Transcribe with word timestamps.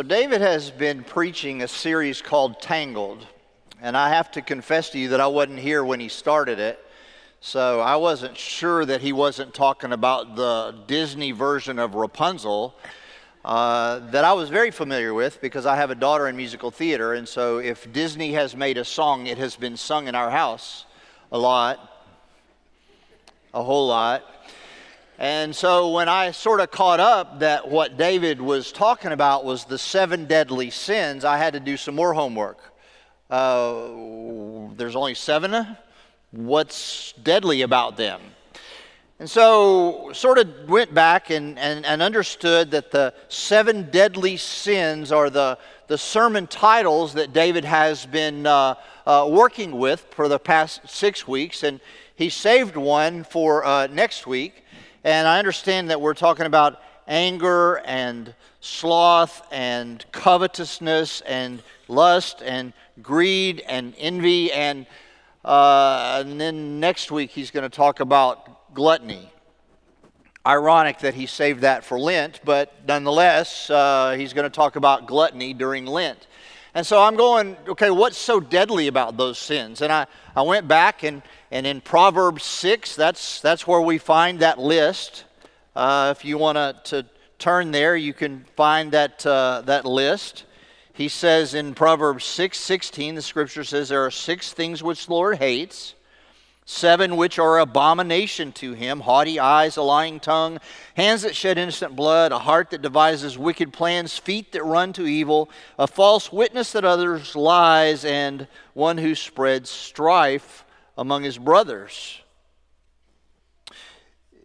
So, 0.00 0.04
David 0.04 0.40
has 0.40 0.70
been 0.70 1.04
preaching 1.04 1.60
a 1.60 1.68
series 1.68 2.22
called 2.22 2.62
Tangled, 2.62 3.26
and 3.82 3.94
I 3.94 4.08
have 4.08 4.30
to 4.30 4.40
confess 4.40 4.88
to 4.90 4.98
you 4.98 5.08
that 5.08 5.20
I 5.20 5.26
wasn't 5.26 5.58
here 5.58 5.84
when 5.84 6.00
he 6.00 6.08
started 6.08 6.58
it. 6.58 6.82
So, 7.42 7.80
I 7.80 7.96
wasn't 7.96 8.34
sure 8.34 8.86
that 8.86 9.02
he 9.02 9.12
wasn't 9.12 9.52
talking 9.52 9.92
about 9.92 10.36
the 10.36 10.74
Disney 10.86 11.32
version 11.32 11.78
of 11.78 11.96
Rapunzel 11.96 12.74
uh, 13.44 13.98
that 14.10 14.24
I 14.24 14.32
was 14.32 14.48
very 14.48 14.70
familiar 14.70 15.12
with 15.12 15.38
because 15.42 15.66
I 15.66 15.76
have 15.76 15.90
a 15.90 15.94
daughter 15.94 16.28
in 16.28 16.34
musical 16.34 16.70
theater. 16.70 17.12
And 17.12 17.28
so, 17.28 17.58
if 17.58 17.92
Disney 17.92 18.32
has 18.32 18.56
made 18.56 18.78
a 18.78 18.86
song, 18.86 19.26
it 19.26 19.36
has 19.36 19.54
been 19.54 19.76
sung 19.76 20.08
in 20.08 20.14
our 20.14 20.30
house 20.30 20.86
a 21.30 21.36
lot, 21.36 22.06
a 23.52 23.62
whole 23.62 23.88
lot. 23.88 24.24
And 25.20 25.54
so 25.54 25.90
when 25.90 26.08
I 26.08 26.30
sort 26.30 26.60
of 26.60 26.70
caught 26.70 26.98
up 26.98 27.40
that 27.40 27.68
what 27.68 27.98
David 27.98 28.40
was 28.40 28.72
talking 28.72 29.12
about 29.12 29.44
was 29.44 29.66
the 29.66 29.76
seven 29.76 30.24
deadly 30.24 30.70
sins, 30.70 31.26
I 31.26 31.36
had 31.36 31.52
to 31.52 31.60
do 31.60 31.76
some 31.76 31.94
more 31.94 32.14
homework. 32.14 32.58
Uh, 33.28 33.88
there's 34.76 34.96
only 34.96 35.12
seven. 35.12 35.76
What's 36.30 37.12
deadly 37.22 37.60
about 37.60 37.98
them? 37.98 38.22
And 39.18 39.28
so, 39.28 40.10
sort 40.14 40.38
of 40.38 40.70
went 40.70 40.94
back 40.94 41.28
and, 41.28 41.58
and, 41.58 41.84
and 41.84 42.00
understood 42.00 42.70
that 42.70 42.90
the 42.90 43.12
seven 43.28 43.90
deadly 43.90 44.38
sins 44.38 45.12
are 45.12 45.28
the, 45.28 45.58
the 45.88 45.98
sermon 45.98 46.46
titles 46.46 47.12
that 47.12 47.34
David 47.34 47.66
has 47.66 48.06
been 48.06 48.46
uh, 48.46 48.76
uh, 49.06 49.28
working 49.30 49.72
with 49.72 50.00
for 50.12 50.28
the 50.28 50.38
past 50.38 50.88
six 50.88 51.28
weeks. 51.28 51.62
And 51.62 51.78
he 52.16 52.30
saved 52.30 52.74
one 52.74 53.22
for 53.22 53.66
uh, 53.66 53.86
next 53.88 54.26
week. 54.26 54.64
And 55.02 55.26
I 55.26 55.38
understand 55.38 55.88
that 55.90 56.00
we're 56.00 56.14
talking 56.14 56.44
about 56.44 56.82
anger 57.08 57.76
and 57.86 58.34
sloth 58.60 59.46
and 59.50 60.04
covetousness 60.12 61.22
and 61.22 61.62
lust 61.88 62.42
and 62.44 62.74
greed 63.00 63.62
and 63.66 63.94
envy. 63.98 64.52
And, 64.52 64.84
uh, 65.42 66.22
and 66.24 66.38
then 66.38 66.80
next 66.80 67.10
week 67.10 67.30
he's 67.30 67.50
going 67.50 67.62
to 67.62 67.74
talk 67.74 68.00
about 68.00 68.74
gluttony. 68.74 69.30
Ironic 70.46 70.98
that 71.00 71.14
he 71.14 71.26
saved 71.26 71.62
that 71.62 71.84
for 71.84 71.98
Lent, 71.98 72.40
but 72.44 72.72
nonetheless, 72.86 73.68
uh, 73.70 74.14
he's 74.18 74.32
going 74.32 74.44
to 74.44 74.54
talk 74.54 74.76
about 74.76 75.06
gluttony 75.06 75.54
during 75.54 75.86
Lent. 75.86 76.26
And 76.74 76.86
so 76.86 77.02
I'm 77.02 77.16
going, 77.16 77.56
okay, 77.68 77.90
what's 77.90 78.16
so 78.16 78.38
deadly 78.38 78.86
about 78.86 79.16
those 79.16 79.38
sins? 79.38 79.82
And 79.82 79.92
I, 79.92 80.06
I 80.36 80.42
went 80.42 80.68
back 80.68 81.02
and 81.02 81.22
and 81.50 81.66
in 81.66 81.80
Proverbs 81.80 82.44
6, 82.44 82.94
that's, 82.94 83.40
that's 83.40 83.66
where 83.66 83.80
we 83.80 83.98
find 83.98 84.38
that 84.38 84.60
list. 84.60 85.24
Uh, 85.74 86.14
if 86.16 86.24
you 86.24 86.38
want 86.38 86.84
to 86.86 87.04
turn 87.40 87.72
there, 87.72 87.96
you 87.96 88.14
can 88.14 88.44
find 88.54 88.92
that, 88.92 89.26
uh, 89.26 89.62
that 89.64 89.84
list. 89.84 90.44
He 90.92 91.08
says 91.08 91.54
in 91.54 91.74
Proverbs 91.74 92.24
6 92.24 92.56
16, 92.56 93.16
the 93.16 93.22
scripture 93.22 93.64
says, 93.64 93.88
There 93.88 94.04
are 94.04 94.12
six 94.12 94.52
things 94.52 94.82
which 94.82 95.06
the 95.06 95.12
Lord 95.12 95.38
hates, 95.38 95.94
seven 96.66 97.16
which 97.16 97.38
are 97.40 97.58
abomination 97.58 98.52
to 98.52 98.74
him 98.74 99.00
haughty 99.00 99.40
eyes, 99.40 99.76
a 99.76 99.82
lying 99.82 100.20
tongue, 100.20 100.60
hands 100.94 101.22
that 101.22 101.34
shed 101.34 101.58
innocent 101.58 101.96
blood, 101.96 102.30
a 102.30 102.38
heart 102.38 102.70
that 102.70 102.82
devises 102.82 103.36
wicked 103.36 103.72
plans, 103.72 104.16
feet 104.16 104.52
that 104.52 104.62
run 104.62 104.92
to 104.92 105.04
evil, 105.04 105.50
a 105.80 105.88
false 105.88 106.30
witness 106.30 106.70
that 106.72 106.84
others 106.84 107.34
lies, 107.34 108.04
and 108.04 108.46
one 108.74 108.98
who 108.98 109.16
spreads 109.16 109.68
strife 109.68 110.64
among 110.96 111.22
his 111.22 111.38
brothers. 111.38 112.20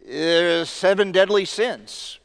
There's 0.06 0.68
seven 0.68 1.12
deadly 1.12 1.44
sins. 1.44 2.20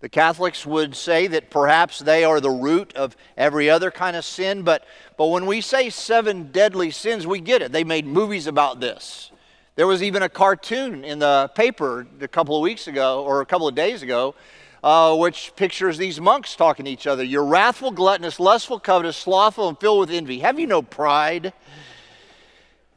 The 0.00 0.08
Catholics 0.08 0.64
would 0.64 0.96
say 0.96 1.26
that 1.26 1.50
perhaps 1.50 1.98
they 1.98 2.24
are 2.24 2.40
the 2.40 2.50
root 2.50 2.94
of 2.96 3.16
every 3.36 3.68
other 3.68 3.90
kind 3.90 4.16
of 4.16 4.24
sin, 4.24 4.62
but, 4.62 4.84
but 5.18 5.26
when 5.26 5.44
we 5.44 5.60
say 5.60 5.90
seven 5.90 6.50
deadly 6.52 6.90
sins, 6.90 7.26
we 7.26 7.38
get 7.38 7.60
it. 7.60 7.70
They 7.70 7.84
made 7.84 8.06
movies 8.06 8.46
about 8.46 8.80
this. 8.80 9.30
There 9.76 9.86
was 9.86 10.02
even 10.02 10.22
a 10.22 10.28
cartoon 10.28 11.04
in 11.04 11.18
the 11.18 11.50
paper 11.54 12.06
a 12.20 12.28
couple 12.28 12.56
of 12.56 12.62
weeks 12.62 12.86
ago, 12.86 13.22
or 13.24 13.42
a 13.42 13.46
couple 13.46 13.68
of 13.68 13.74
days 13.74 14.02
ago, 14.02 14.34
uh, 14.82 15.14
which 15.16 15.52
pictures 15.54 15.98
these 15.98 16.18
monks 16.18 16.56
talking 16.56 16.86
to 16.86 16.90
each 16.90 17.06
other. 17.06 17.22
You're 17.22 17.44
wrathful, 17.44 17.90
gluttonous, 17.90 18.40
lustful, 18.40 18.80
covetous, 18.80 19.18
slothful, 19.18 19.68
and 19.68 19.78
filled 19.78 20.00
with 20.00 20.10
envy. 20.10 20.40
Have 20.40 20.58
you 20.58 20.66
no 20.66 20.80
pride? 20.80 21.52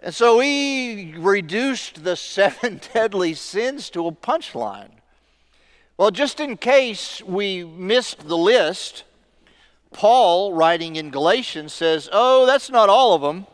And 0.04 0.14
so 0.14 0.38
we 0.38 1.16
reduced 1.18 2.04
the 2.04 2.16
seven 2.18 2.82
deadly 2.94 3.34
sins 3.34 3.90
to 3.92 4.06
a 4.08 4.12
punchline. 4.12 4.90
Well, 5.98 6.12
just 6.12 6.40
in 6.40 6.58
case 6.58 7.22
we 7.24 7.64
missed 7.64 8.28
the 8.28 8.38
list, 8.38 9.06
Paul, 9.94 10.54
writing 10.54 10.98
in 10.98 11.10
Galatians, 11.10 11.72
says, 11.72 12.10
Oh, 12.12 12.46
that's 12.46 12.70
not 12.70 12.90
all 12.90 13.14
of 13.14 13.22
them. 13.22 13.48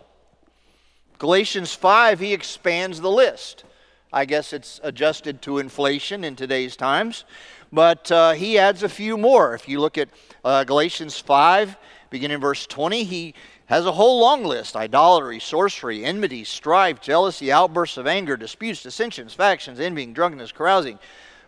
Galatians 1.20 1.74
5, 1.74 2.20
he 2.20 2.34
expands 2.34 3.02
the 3.02 3.12
list. 3.12 3.66
I 4.12 4.26
guess 4.26 4.54
it's 4.54 4.80
adjusted 4.82 5.42
to 5.44 5.60
inflation 5.60 6.24
in 6.24 6.36
today's 6.36 6.76
times. 6.76 7.26
But 7.72 8.12
uh, 8.12 8.32
he 8.32 8.58
adds 8.58 8.82
a 8.82 8.90
few 8.90 9.18
more. 9.18 9.54
If 9.54 9.68
you 9.68 9.80
look 9.82 9.98
at 10.00 10.10
uh, 10.44 10.64
Galatians 10.64 11.20
5, 11.20 11.78
beginning 12.10 12.36
in 12.36 12.42
verse 12.42 12.66
20, 12.66 13.04
he 13.04 13.36
has 13.70 13.86
a 13.86 13.92
whole 13.92 14.20
long 14.20 14.44
list 14.44 14.76
idolatry, 14.76 15.40
sorcery, 15.40 16.04
enmity, 16.04 16.44
strife, 16.44 17.00
jealousy, 17.00 17.52
outbursts 17.52 17.98
of 17.98 18.08
anger, 18.08 18.36
disputes, 18.36 18.82
dissensions, 18.82 19.36
factions, 19.36 19.80
envying, 19.80 20.12
drunkenness, 20.12 20.52
carousing. 20.52 20.98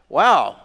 Wow. 0.07 0.61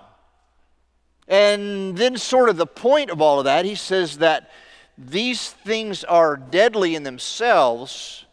And 1.26 1.96
then, 1.96 2.18
sort 2.18 2.50
of, 2.50 2.58
the 2.58 2.66
point 2.66 3.08
of 3.08 3.22
all 3.22 3.38
of 3.38 3.46
that, 3.46 3.64
he 3.64 3.74
says 3.74 4.18
that 4.18 4.50
these 4.98 5.48
things 5.50 6.04
are 6.04 6.36
deadly 6.36 6.94
in 6.94 7.04
themselves, 7.04 8.26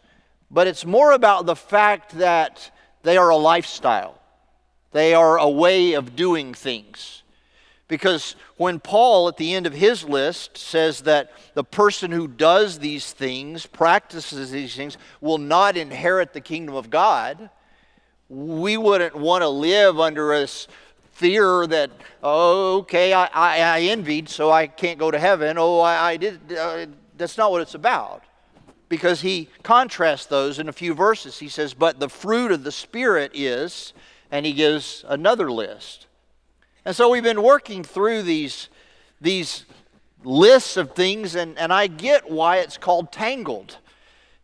but 0.51 0.67
it's 0.67 0.85
more 0.85 1.13
about 1.13 1.45
the 1.45 1.55
fact 1.55 2.17
that 2.17 2.71
they 3.03 3.15
are 3.15 3.29
a 3.29 3.37
lifestyle, 3.37 4.19
they 4.91 5.13
are 5.13 5.39
a 5.39 5.49
way 5.49 5.93
of 5.93 6.17
doing 6.17 6.53
things. 6.53 7.22
Because 7.93 8.35
when 8.57 8.79
Paul, 8.79 9.27
at 9.27 9.37
the 9.37 9.53
end 9.53 9.67
of 9.67 9.73
his 9.73 10.03
list, 10.03 10.57
says 10.57 11.01
that 11.01 11.31
the 11.53 11.63
person 11.63 12.09
who 12.09 12.27
does 12.27 12.79
these 12.79 13.11
things, 13.13 13.67
practices 13.67 14.49
these 14.49 14.75
things, 14.75 14.97
will 15.21 15.37
not 15.37 15.77
inherit 15.77 16.33
the 16.33 16.41
kingdom 16.41 16.73
of 16.73 16.89
God, 16.89 17.51
we 18.29 18.77
wouldn't 18.77 19.15
want 19.15 19.43
to 19.43 19.47
live 19.47 19.99
under 19.99 20.29
this 20.29 20.67
fear 21.11 21.67
that, 21.67 21.91
oh, 22.23 22.77
okay, 22.79 23.13
I, 23.13 23.25
I, 23.25 23.59
I 23.59 23.81
envied, 23.81 24.27
so 24.27 24.49
I 24.49 24.65
can't 24.65 24.97
go 24.97 25.11
to 25.11 25.19
heaven. 25.19 25.59
Oh, 25.59 25.79
I, 25.79 26.13
I 26.13 26.17
did. 26.17 26.51
Uh, 26.51 26.87
that's 27.15 27.37
not 27.37 27.51
what 27.51 27.61
it's 27.61 27.75
about. 27.75 28.23
Because 28.89 29.21
he 29.21 29.49
contrasts 29.61 30.25
those 30.25 30.57
in 30.57 30.67
a 30.67 30.73
few 30.73 30.95
verses. 30.95 31.37
He 31.37 31.47
says, 31.47 31.75
but 31.75 31.99
the 31.99 32.09
fruit 32.09 32.51
of 32.51 32.63
the 32.63 32.71
Spirit 32.71 33.33
is, 33.35 33.93
and 34.31 34.47
he 34.47 34.53
gives 34.53 35.05
another 35.07 35.51
list. 35.51 36.07
And 36.85 36.95
so 36.95 37.09
we've 37.09 37.23
been 37.23 37.41
working 37.41 37.83
through 37.83 38.23
these, 38.23 38.69
these 39.21 39.65
lists 40.23 40.75
of 40.75 40.91
things, 40.93 41.35
and, 41.35 41.57
and 41.57 41.71
I 41.71 41.87
get 41.87 42.29
why 42.29 42.57
it's 42.57 42.77
called 42.77 43.11
tangled. 43.11 43.77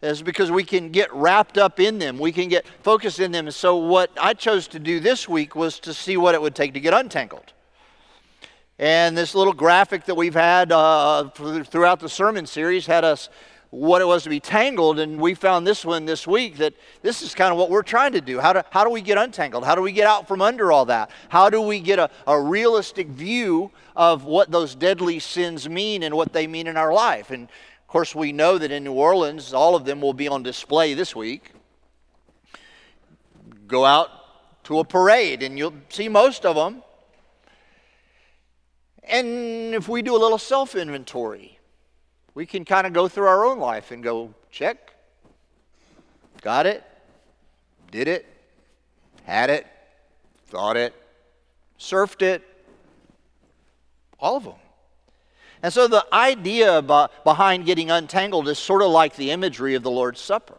Is 0.01 0.21
because 0.21 0.49
we 0.49 0.63
can 0.63 0.91
get 0.91 1.13
wrapped 1.13 1.57
up 1.57 1.77
in 1.77 1.99
them. 1.99 2.17
We 2.19 2.31
can 2.31 2.47
get 2.47 2.65
focused 2.83 3.19
in 3.19 3.33
them. 3.33 3.47
And 3.47 3.53
so, 3.53 3.75
what 3.75 4.09
I 4.17 4.33
chose 4.33 4.65
to 4.69 4.79
do 4.79 5.01
this 5.01 5.27
week 5.27 5.57
was 5.57 5.77
to 5.81 5.93
see 5.93 6.15
what 6.15 6.33
it 6.35 6.41
would 6.41 6.55
take 6.55 6.73
to 6.75 6.79
get 6.79 6.93
untangled. 6.93 7.51
And 8.77 9.17
this 9.17 9.35
little 9.35 9.51
graphic 9.51 10.05
that 10.05 10.15
we've 10.15 10.33
had 10.33 10.71
uh, 10.71 11.27
throughout 11.31 11.99
the 11.99 12.07
sermon 12.07 12.45
series 12.45 12.85
had 12.85 13.03
us 13.03 13.27
what 13.71 14.01
it 14.01 14.05
was 14.05 14.23
to 14.23 14.29
be 14.29 14.39
tangled. 14.39 14.99
And 14.99 15.19
we 15.19 15.33
found 15.33 15.65
this 15.65 15.85
one 15.85 16.05
this 16.05 16.25
week 16.25 16.57
that 16.57 16.73
this 17.01 17.21
is 17.21 17.35
kind 17.35 17.51
of 17.51 17.57
what 17.57 17.69
we're 17.69 17.83
trying 17.83 18.13
to 18.13 18.21
do. 18.21 18.39
How 18.39 18.53
do, 18.53 18.61
how 18.71 18.83
do 18.83 18.89
we 18.89 19.01
get 19.01 19.17
untangled? 19.17 19.63
How 19.63 19.75
do 19.75 19.81
we 19.81 19.91
get 19.91 20.07
out 20.07 20.27
from 20.27 20.41
under 20.41 20.71
all 20.71 20.85
that? 20.85 21.11
How 21.29 21.49
do 21.49 21.61
we 21.61 21.79
get 21.79 21.99
a, 21.99 22.09
a 22.25 22.39
realistic 22.39 23.07
view 23.07 23.71
of 23.95 24.23
what 24.25 24.51
those 24.51 24.75
deadly 24.75 25.19
sins 25.19 25.69
mean 25.69 26.03
and 26.03 26.15
what 26.15 26.33
they 26.33 26.47
mean 26.47 26.67
in 26.67 26.77
our 26.77 26.93
life? 26.93 27.29
And 27.31 27.43
of 27.43 27.87
course, 27.87 28.15
we 28.15 28.31
know 28.31 28.57
that 28.57 28.71
in 28.71 28.83
New 28.83 28.93
Orleans, 28.93 29.53
all 29.53 29.75
of 29.75 29.85
them 29.85 30.01
will 30.01 30.13
be 30.13 30.27
on 30.27 30.43
display 30.43 30.93
this 30.93 31.15
week. 31.15 31.51
Go 33.67 33.85
out 33.85 34.09
to 34.63 34.79
a 34.79 34.83
parade 34.83 35.43
and 35.43 35.57
you'll 35.57 35.73
see 35.89 36.09
most 36.09 36.45
of 36.45 36.55
them. 36.55 36.83
And 39.03 39.73
if 39.73 39.87
we 39.87 40.01
do 40.01 40.15
a 40.15 40.17
little 40.17 40.37
self 40.37 40.75
inventory, 40.75 41.58
we 42.33 42.45
can 42.45 42.65
kind 42.65 42.85
of 42.87 42.93
go 42.93 43.07
through 43.07 43.27
our 43.27 43.45
own 43.45 43.59
life 43.59 43.91
and 43.91 44.03
go, 44.03 44.33
check, 44.51 44.93
got 46.41 46.65
it, 46.65 46.83
did 47.91 48.07
it, 48.07 48.25
had 49.23 49.49
it, 49.49 49.67
thought 50.47 50.77
it, 50.77 50.93
surfed 51.79 52.21
it, 52.21 52.43
all 54.19 54.37
of 54.37 54.43
them. 54.43 54.53
And 55.61 55.73
so 55.73 55.87
the 55.87 56.05
idea 56.13 56.81
behind 56.81 57.65
getting 57.65 57.91
untangled 57.91 58.47
is 58.47 58.57
sort 58.57 58.81
of 58.81 58.91
like 58.91 59.15
the 59.15 59.31
imagery 59.31 59.75
of 59.75 59.83
the 59.83 59.91
Lord's 59.91 60.21
Supper. 60.21 60.58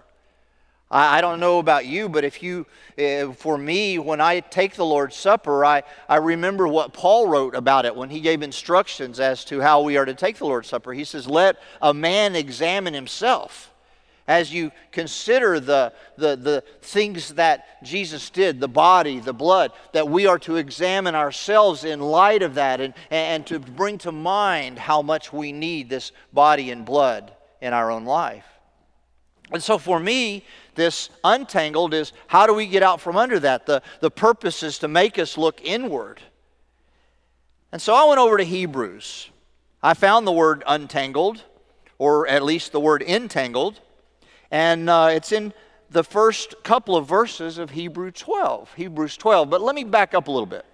I, 0.92 1.20
don't 1.20 1.38
know 1.38 1.60
about 1.60 1.86
you, 1.86 2.08
but 2.08 2.24
if 2.24 2.42
you, 2.42 2.66
uh, 2.98 3.32
for 3.32 3.56
me, 3.56 3.98
when 4.00 4.20
I 4.20 4.40
take 4.40 4.74
the 4.74 4.84
Lord's 4.84 5.14
Supper, 5.14 5.64
I, 5.64 5.84
I 6.08 6.16
remember 6.16 6.66
what 6.66 6.92
Paul 6.92 7.28
wrote 7.28 7.54
about 7.54 7.84
it 7.84 7.94
when 7.94 8.10
he 8.10 8.20
gave 8.20 8.42
instructions 8.42 9.20
as 9.20 9.44
to 9.46 9.60
how 9.60 9.82
we 9.82 9.96
are 9.96 10.04
to 10.04 10.14
take 10.14 10.38
the 10.38 10.46
Lord's 10.46 10.68
Supper. 10.68 10.92
He 10.92 11.04
says, 11.04 11.28
Let 11.28 11.58
a 11.80 11.94
man 11.94 12.34
examine 12.34 12.92
himself 12.92 13.72
as 14.26 14.52
you 14.52 14.70
consider 14.90 15.60
the, 15.60 15.92
the, 16.16 16.36
the 16.36 16.64
things 16.82 17.34
that 17.34 17.82
Jesus 17.84 18.30
did, 18.30 18.60
the 18.60 18.68
body, 18.68 19.18
the 19.18 19.32
blood, 19.32 19.72
that 19.92 20.08
we 20.08 20.26
are 20.26 20.38
to 20.40 20.56
examine 20.56 21.14
ourselves 21.14 21.84
in 21.84 22.00
light 22.00 22.42
of 22.42 22.54
that 22.54 22.80
and, 22.80 22.94
and 23.10 23.46
to 23.46 23.58
bring 23.58 23.98
to 23.98 24.12
mind 24.12 24.78
how 24.78 25.02
much 25.02 25.32
we 25.32 25.52
need 25.52 25.88
this 25.88 26.12
body 26.32 26.70
and 26.70 26.84
blood 26.84 27.32
in 27.60 27.72
our 27.72 27.90
own 27.90 28.04
life. 28.04 28.46
And 29.52 29.62
so 29.62 29.78
for 29.78 29.98
me, 29.98 30.44
this 30.74 31.10
untangled 31.24 31.92
is 31.94 32.12
how 32.28 32.46
do 32.46 32.54
we 32.54 32.66
get 32.66 32.82
out 32.82 33.00
from 33.00 33.16
under 33.16 33.38
that? 33.40 33.66
The, 33.66 33.82
the 34.00 34.10
purpose 34.10 34.62
is 34.62 34.78
to 34.78 34.88
make 34.88 35.18
us 35.18 35.36
look 35.36 35.60
inward. 35.62 36.20
And 37.72 37.82
so 37.82 37.94
I 37.94 38.04
went 38.04 38.20
over 38.20 38.36
to 38.36 38.44
Hebrews. 38.44 39.30
I 39.82 39.94
found 39.94 40.26
the 40.26 40.32
word 40.32 40.62
untangled, 40.66 41.44
or 41.98 42.26
at 42.28 42.42
least 42.42 42.72
the 42.72 42.80
word 42.80 43.02
entangled, 43.02 43.80
and 44.50 44.90
uh, 44.90 45.10
it's 45.12 45.32
in 45.32 45.52
the 45.90 46.04
first 46.04 46.62
couple 46.62 46.96
of 46.96 47.06
verses 47.06 47.58
of 47.58 47.70
Hebrews 47.70 48.14
12. 48.16 48.74
Hebrews 48.74 49.16
12. 49.16 49.50
But 49.50 49.60
let 49.60 49.74
me 49.74 49.84
back 49.84 50.14
up 50.14 50.28
a 50.28 50.30
little 50.30 50.46
bit. 50.46 50.64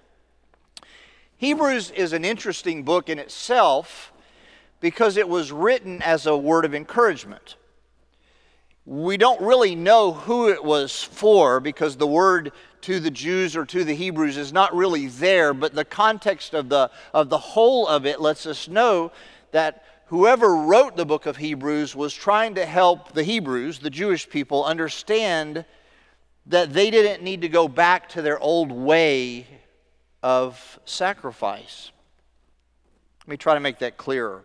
Hebrews 1.39 1.91
is 1.91 2.13
an 2.13 2.25
interesting 2.25 2.83
book 2.83 3.09
in 3.09 3.19
itself 3.19 4.13
because 4.81 5.17
it 5.17 5.29
was 5.29 5.53
written 5.53 6.03
as 6.03 6.27
a 6.27 6.37
word 6.37 6.65
of 6.65 6.75
encouragement. 6.75 7.57
We 8.87 9.17
don't 9.17 9.41
really 9.41 9.75
know 9.75 10.13
who 10.13 10.49
it 10.49 10.65
was 10.65 11.03
for 11.03 11.59
because 11.59 11.97
the 11.97 12.07
word 12.07 12.53
to 12.83 13.01
the 13.01 13.11
Jews 13.11 13.57
or 13.57 13.67
to 13.67 13.83
the 13.83 13.97
Hebrews 13.97 14.37
is 14.37 14.53
not 14.53 14.75
really 14.77 15.09
there, 15.09 15.53
but 15.53 15.75
the 15.75 15.85
context 15.85 16.55
of 16.55 16.69
the, 16.69 16.93
of 17.13 17.29
the 17.29 17.39
whole 17.39 17.89
of 17.89 18.07
it 18.07 18.21
lets 18.21 18.47
us 18.47 18.69
know 18.69 19.11
that 19.51 19.85
whoever 20.07 20.55
wrote 20.55 20.97
the 20.97 21.05
book 21.05 21.27
of 21.27 21.37
Hebrews 21.37 21.97
was 21.97 22.15
trying 22.15 22.55
to 22.55 22.65
help 22.65 23.13
the 23.13 23.25
Hebrews, 23.25 23.81
the 23.81 23.91
Jewish 23.91 24.29
people, 24.29 24.65
understand 24.65 25.65
that 26.47 26.73
they 26.73 26.93
didn't 26.93 27.25
need 27.25 27.43
to 27.43 27.49
go 27.49 27.67
back 27.67 28.09
to 28.11 28.23
their 28.23 28.39
old 28.39 28.71
way 28.71 29.49
of 30.23 30.79
sacrifice. 30.85 31.91
Let 33.23 33.29
me 33.29 33.37
try 33.37 33.55
to 33.55 33.61
make 33.61 33.81
that 33.81 33.97
clearer. 33.97 34.45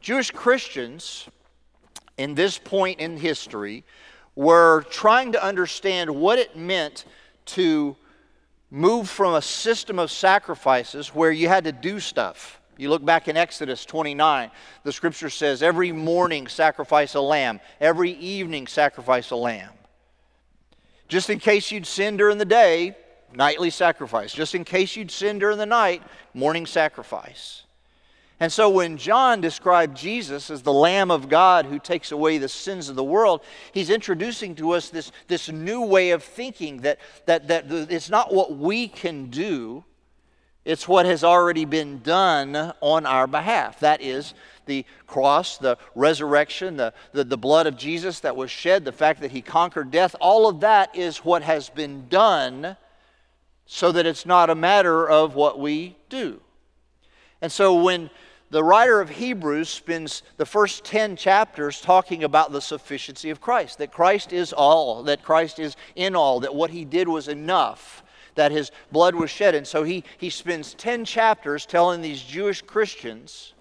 Jewish 0.00 0.30
Christians 0.30 1.26
in 2.18 2.34
this 2.34 2.58
point 2.58 3.00
in 3.00 3.16
history 3.16 3.84
were 4.36 4.84
trying 4.90 5.32
to 5.32 5.42
understand 5.42 6.10
what 6.10 6.38
it 6.38 6.56
meant 6.56 7.04
to 7.46 7.96
move 8.70 9.08
from 9.08 9.34
a 9.34 9.42
system 9.42 9.98
of 9.98 10.10
sacrifices 10.10 11.14
where 11.14 11.30
you 11.30 11.48
had 11.48 11.64
to 11.64 11.72
do 11.72 12.00
stuff. 12.00 12.60
You 12.76 12.90
look 12.90 13.04
back 13.04 13.28
in 13.28 13.36
Exodus 13.36 13.84
29, 13.84 14.50
the 14.82 14.92
scripture 14.92 15.30
says, 15.30 15.62
Every 15.62 15.92
morning 15.92 16.48
sacrifice 16.48 17.14
a 17.14 17.20
lamb, 17.20 17.60
every 17.80 18.10
evening 18.12 18.66
sacrifice 18.66 19.30
a 19.30 19.36
lamb. 19.36 19.70
Just 21.06 21.30
in 21.30 21.38
case 21.38 21.70
you'd 21.70 21.86
sin 21.86 22.16
during 22.16 22.38
the 22.38 22.44
day, 22.44 22.96
nightly 23.32 23.70
sacrifice. 23.70 24.32
Just 24.32 24.56
in 24.56 24.64
case 24.64 24.96
you'd 24.96 25.10
sin 25.10 25.38
during 25.38 25.58
the 25.58 25.66
night, 25.66 26.02
morning 26.32 26.66
sacrifice. 26.66 27.62
And 28.40 28.52
so 28.52 28.68
when 28.68 28.96
John 28.96 29.40
described 29.40 29.96
Jesus 29.96 30.50
as 30.50 30.62
the 30.62 30.72
Lamb 30.72 31.10
of 31.10 31.28
God 31.28 31.66
who 31.66 31.78
takes 31.78 32.10
away 32.10 32.38
the 32.38 32.48
sins 32.48 32.88
of 32.88 32.96
the 32.96 33.04
world, 33.04 33.42
he's 33.72 33.90
introducing 33.90 34.56
to 34.56 34.72
us 34.72 34.90
this, 34.90 35.12
this 35.28 35.48
new 35.48 35.82
way 35.82 36.10
of 36.10 36.22
thinking 36.22 36.78
that, 36.78 36.98
that, 37.26 37.46
that 37.48 37.70
it's 37.70 38.10
not 38.10 38.34
what 38.34 38.56
we 38.56 38.88
can 38.88 39.30
do, 39.30 39.84
it's 40.64 40.88
what 40.88 41.06
has 41.06 41.22
already 41.22 41.64
been 41.64 42.00
done 42.00 42.72
on 42.80 43.06
our 43.06 43.26
behalf. 43.26 43.80
That 43.80 44.00
is 44.00 44.34
the 44.66 44.84
cross, 45.06 45.58
the 45.58 45.78
resurrection, 45.94 46.76
the, 46.76 46.92
the, 47.12 47.22
the 47.22 47.36
blood 47.36 47.66
of 47.66 47.76
Jesus 47.76 48.20
that 48.20 48.34
was 48.34 48.50
shed, 48.50 48.84
the 48.84 48.92
fact 48.92 49.20
that 49.20 49.30
he 49.30 49.42
conquered 49.42 49.90
death. 49.90 50.16
All 50.20 50.48
of 50.48 50.60
that 50.60 50.96
is 50.96 51.18
what 51.18 51.42
has 51.42 51.68
been 51.68 52.08
done 52.08 52.76
so 53.66 53.92
that 53.92 54.06
it's 54.06 54.26
not 54.26 54.50
a 54.50 54.54
matter 54.54 55.08
of 55.08 55.34
what 55.34 55.58
we 55.58 55.96
do. 56.08 56.40
And 57.44 57.52
so 57.52 57.74
when 57.74 58.08
the 58.48 58.64
writer 58.64 59.02
of 59.02 59.10
Hebrews 59.10 59.68
spends 59.68 60.22
the 60.38 60.46
first 60.46 60.82
10 60.84 61.14
chapters 61.14 61.78
talking 61.78 62.24
about 62.24 62.52
the 62.52 62.60
sufficiency 62.62 63.28
of 63.28 63.42
Christ, 63.42 63.76
that 63.76 63.92
Christ 63.92 64.32
is 64.32 64.54
all, 64.54 65.02
that 65.02 65.22
Christ 65.22 65.58
is 65.58 65.76
in 65.94 66.16
all, 66.16 66.40
that 66.40 66.54
what 66.54 66.70
he 66.70 66.86
did 66.86 67.06
was 67.06 67.28
enough, 67.28 68.02
that 68.34 68.50
his 68.50 68.70
blood 68.90 69.14
was 69.14 69.28
shed. 69.28 69.54
And 69.54 69.66
so 69.66 69.82
he, 69.82 70.04
he 70.16 70.30
spends 70.30 70.72
10 70.72 71.04
chapters 71.04 71.66
telling 71.66 72.00
these 72.00 72.22
Jewish 72.22 72.62
Christians 72.62 73.52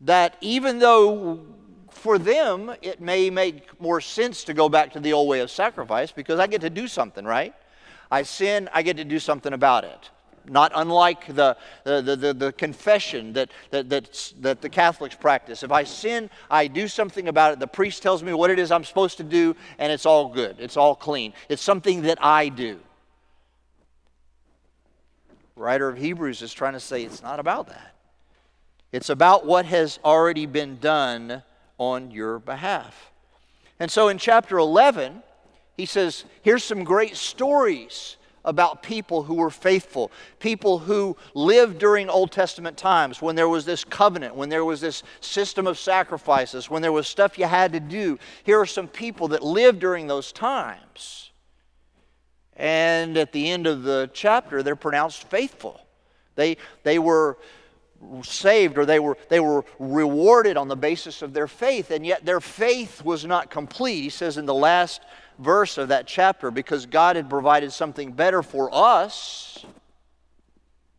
that 0.00 0.36
even 0.40 0.80
though 0.80 1.46
for 1.92 2.18
them 2.18 2.74
it 2.82 3.00
may 3.00 3.30
make 3.30 3.80
more 3.80 4.00
sense 4.00 4.42
to 4.42 4.54
go 4.54 4.68
back 4.68 4.94
to 4.94 4.98
the 4.98 5.12
old 5.12 5.28
way 5.28 5.38
of 5.38 5.52
sacrifice 5.52 6.10
because 6.10 6.40
I 6.40 6.48
get 6.48 6.62
to 6.62 6.70
do 6.70 6.88
something, 6.88 7.24
right? 7.24 7.54
I 8.10 8.24
sin, 8.24 8.68
I 8.74 8.82
get 8.82 8.96
to 8.96 9.04
do 9.04 9.20
something 9.20 9.52
about 9.52 9.84
it 9.84 10.10
not 10.46 10.72
unlike 10.74 11.26
the, 11.34 11.56
the, 11.84 12.00
the, 12.00 12.34
the, 12.34 12.52
confession 12.52 13.32
that, 13.34 13.50
that, 13.70 13.88
that, 13.88 14.32
that 14.40 14.60
the 14.60 14.68
Catholics 14.68 15.14
practice. 15.14 15.62
If 15.62 15.70
I 15.70 15.84
sin, 15.84 16.30
I 16.50 16.66
do 16.66 16.88
something 16.88 17.28
about 17.28 17.52
it. 17.52 17.60
The 17.60 17.66
priest 17.66 18.02
tells 18.02 18.22
me 18.22 18.32
what 18.32 18.50
it 18.50 18.58
is 18.58 18.70
I'm 18.70 18.84
supposed 18.84 19.18
to 19.18 19.24
do, 19.24 19.56
and 19.78 19.92
it's 19.92 20.06
all 20.06 20.28
good. 20.28 20.56
It's 20.58 20.76
all 20.76 20.94
clean. 20.94 21.32
It's 21.48 21.62
something 21.62 22.02
that 22.02 22.18
I 22.20 22.48
do. 22.48 22.80
writer 25.56 25.88
of 25.88 25.98
Hebrews 25.98 26.40
is 26.42 26.52
trying 26.52 26.72
to 26.72 26.80
say 26.80 27.04
it's 27.04 27.22
not 27.22 27.38
about 27.38 27.68
that. 27.68 27.94
It's 28.92 29.10
about 29.10 29.46
what 29.46 29.66
has 29.66 30.00
already 30.04 30.46
been 30.46 30.78
done 30.78 31.42
on 31.78 32.10
your 32.10 32.38
behalf. 32.38 33.10
And 33.78 33.90
so 33.90 34.08
in 34.08 34.18
chapter 34.18 34.58
11, 34.58 35.22
he 35.76 35.86
says, 35.86 36.24
here's 36.42 36.64
some 36.64 36.84
great 36.84 37.16
stories 37.16 38.16
about 38.44 38.82
people 38.82 39.22
who 39.22 39.34
were 39.34 39.50
faithful, 39.50 40.10
people 40.38 40.78
who 40.78 41.16
lived 41.34 41.78
during 41.78 42.08
Old 42.08 42.32
Testament 42.32 42.76
times 42.76 43.20
when 43.20 43.36
there 43.36 43.48
was 43.48 43.64
this 43.64 43.84
covenant, 43.84 44.34
when 44.34 44.48
there 44.48 44.64
was 44.64 44.80
this 44.80 45.02
system 45.20 45.66
of 45.66 45.78
sacrifices, 45.78 46.70
when 46.70 46.82
there 46.82 46.92
was 46.92 47.06
stuff 47.06 47.38
you 47.38 47.46
had 47.46 47.72
to 47.72 47.80
do. 47.80 48.18
Here 48.44 48.58
are 48.58 48.66
some 48.66 48.88
people 48.88 49.28
that 49.28 49.42
lived 49.42 49.80
during 49.80 50.06
those 50.06 50.32
times. 50.32 51.30
And 52.56 53.16
at 53.16 53.32
the 53.32 53.50
end 53.50 53.66
of 53.66 53.82
the 53.82 54.10
chapter, 54.12 54.62
they're 54.62 54.76
pronounced 54.76 55.28
faithful. 55.28 55.80
They, 56.34 56.56
they 56.82 56.98
were 56.98 57.38
saved 58.22 58.78
or 58.78 58.86
they 58.86 58.98
were, 58.98 59.16
they 59.28 59.40
were 59.40 59.64
rewarded 59.78 60.56
on 60.56 60.68
the 60.68 60.76
basis 60.76 61.22
of 61.22 61.32
their 61.32 61.48
faith, 61.48 61.90
and 61.90 62.04
yet 62.04 62.24
their 62.24 62.40
faith 62.40 63.04
was 63.04 63.24
not 63.24 63.50
complete. 63.50 64.02
He 64.02 64.10
says 64.10 64.38
in 64.38 64.46
the 64.46 64.54
last 64.54 65.02
verse 65.40 65.78
of 65.78 65.88
that 65.88 66.06
chapter 66.06 66.50
because 66.50 66.86
God 66.86 67.16
had 67.16 67.28
provided 67.28 67.72
something 67.72 68.12
better 68.12 68.42
for 68.42 68.68
us 68.72 69.64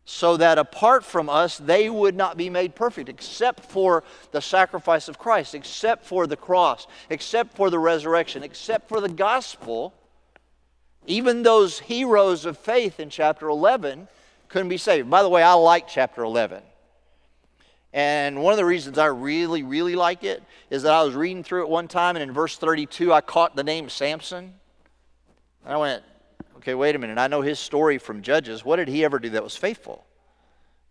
so 0.04 0.36
that 0.36 0.58
apart 0.58 1.04
from 1.04 1.30
us, 1.30 1.56
they 1.58 1.88
would 1.88 2.16
not 2.16 2.36
be 2.36 2.50
made 2.50 2.74
perfect, 2.74 3.08
except 3.08 3.64
for 3.64 4.02
the 4.32 4.42
sacrifice 4.42 5.08
of 5.08 5.18
Christ, 5.18 5.54
except 5.54 6.04
for 6.04 6.26
the 6.26 6.36
cross, 6.36 6.86
except 7.08 7.54
for 7.54 7.70
the 7.70 7.78
resurrection, 7.78 8.42
except 8.42 8.88
for 8.88 9.00
the 9.00 9.08
gospel. 9.08 9.94
Even 11.06 11.42
those 11.42 11.78
heroes 11.78 12.44
of 12.44 12.58
faith 12.58 12.98
in 13.00 13.10
chapter 13.10 13.48
11 13.48 14.08
couldn't 14.48 14.68
be 14.68 14.76
saved. 14.76 15.08
By 15.08 15.22
the 15.22 15.28
way, 15.28 15.42
I 15.42 15.54
like 15.54 15.88
chapter 15.88 16.22
11. 16.22 16.62
And 17.92 18.42
one 18.42 18.52
of 18.52 18.56
the 18.56 18.64
reasons 18.64 18.96
I 18.96 19.06
really, 19.06 19.62
really 19.62 19.94
like 19.94 20.24
it 20.24 20.42
is 20.70 20.82
that 20.84 20.92
I 20.92 21.02
was 21.02 21.14
reading 21.14 21.44
through 21.44 21.62
it 21.62 21.68
one 21.68 21.88
time, 21.88 22.16
and 22.16 22.22
in 22.22 22.32
verse 22.32 22.56
32, 22.56 23.12
I 23.12 23.20
caught 23.20 23.54
the 23.54 23.64
name 23.64 23.90
Samson. 23.90 24.54
And 25.64 25.74
I 25.74 25.76
went, 25.76 26.02
okay, 26.56 26.74
wait 26.74 26.96
a 26.96 26.98
minute. 26.98 27.18
I 27.18 27.26
know 27.26 27.42
his 27.42 27.58
story 27.58 27.98
from 27.98 28.22
Judges. 28.22 28.64
What 28.64 28.76
did 28.76 28.88
he 28.88 29.04
ever 29.04 29.18
do 29.18 29.30
that 29.30 29.44
was 29.44 29.56
faithful? 29.56 30.06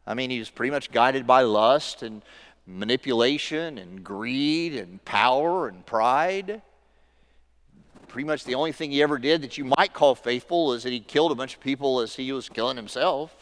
I 0.06 0.14
mean, 0.14 0.30
he 0.30 0.40
was 0.40 0.50
pretty 0.50 0.72
much 0.72 0.92
guided 0.92 1.26
by 1.26 1.42
lust 1.42 2.04
and 2.04 2.22
manipulation 2.68 3.80
and 3.80 4.04
greed 4.04 4.76
and 4.76 5.04
power 5.04 5.68
and 5.68 5.84
pride. 5.86 6.62
Pretty 8.08 8.28
much 8.28 8.44
the 8.44 8.56
only 8.56 8.74
thing 8.74 8.92
he 8.92 9.02
ever 9.02 9.18
did 9.18 9.42
that 9.42 9.58
you 9.58 9.66
might 9.78 9.94
call 9.94 10.14
faithful 10.14 10.74
is 10.74 10.84
that 10.84 10.92
he 10.92 11.00
killed 11.00 11.32
a 11.32 11.36
bunch 11.36 11.56
of 11.56 11.62
people 11.62 12.02
as 12.02 12.16
he 12.16 12.32
was 12.32 12.48
killing 12.48 12.78
himself. 12.78 13.41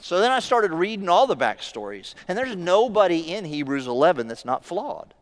So 0.00 0.18
then 0.18 0.30
I 0.30 0.40
started 0.40 0.72
reading 0.72 1.08
all 1.08 1.26
the 1.26 1.36
backstories, 1.36 2.14
and 2.26 2.36
there's 2.36 2.56
nobody 2.56 3.34
in 3.34 3.44
Hebrews 3.44 3.86
11 3.86 4.28
that's 4.28 4.46
not 4.46 4.64
flawed. 4.64 5.12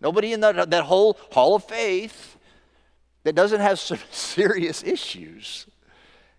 Nobody 0.00 0.32
in 0.32 0.40
that, 0.40 0.70
that 0.70 0.84
whole 0.84 1.18
hall 1.32 1.56
of 1.56 1.64
faith 1.64 2.36
that 3.24 3.34
doesn't 3.34 3.60
have 3.60 3.78
some 3.78 3.98
serious 4.10 4.82
issues. 4.82 5.66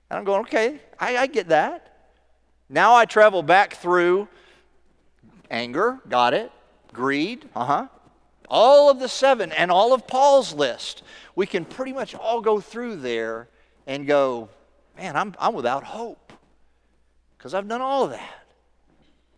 And 0.09 0.17
I'm 0.17 0.25
going, 0.25 0.41
okay, 0.41 0.79
I, 0.99 1.17
I 1.17 1.27
get 1.27 1.49
that. 1.49 1.89
Now 2.69 2.95
I 2.95 3.05
travel 3.05 3.43
back 3.43 3.75
through 3.75 4.27
anger, 5.51 5.99
got 6.07 6.33
it. 6.33 6.51
Greed, 6.93 7.49
uh 7.55 7.65
huh. 7.65 7.87
all 8.49 8.89
of 8.89 8.99
the 8.99 9.09
seven 9.09 9.51
and 9.51 9.71
all 9.71 9.93
of 9.93 10.07
Paul's 10.07 10.53
list, 10.53 11.01
we 11.35 11.47
can 11.47 11.65
pretty 11.65 11.91
much 11.91 12.13
all 12.13 12.39
go 12.39 12.59
through 12.59 12.97
there 12.97 13.47
and 13.87 14.05
go, 14.05 14.49
man, 14.95 15.15
I'm, 15.15 15.33
I'm 15.39 15.55
without 15.55 15.83
hope 15.83 16.22
because 17.43 17.53
I've 17.53 17.67
done 17.67 17.81
all 17.81 18.05
of 18.05 18.11
that. 18.11 18.45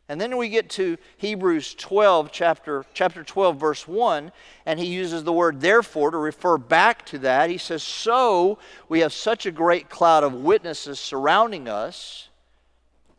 And 0.07 0.21
then 0.21 0.37
we 0.37 0.47
get 0.47 0.69
to 0.71 0.99
Hebrews 1.17 1.73
12, 1.73 2.31
chapter, 2.31 2.85
chapter 2.93 3.23
12, 3.23 3.59
verse 3.59 3.87
1, 3.87 4.31
and 4.67 4.79
he 4.79 4.85
uses 4.85 5.23
the 5.23 5.33
word 5.33 5.59
therefore 5.59 6.11
to 6.11 6.17
refer 6.19 6.59
back 6.59 7.03
to 7.07 7.17
that. 7.17 7.49
He 7.49 7.57
says, 7.57 7.81
So 7.81 8.59
we 8.87 8.99
have 8.99 9.11
such 9.11 9.47
a 9.47 9.51
great 9.51 9.89
cloud 9.89 10.23
of 10.23 10.35
witnesses 10.35 10.99
surrounding 10.99 11.67
us. 11.67 12.29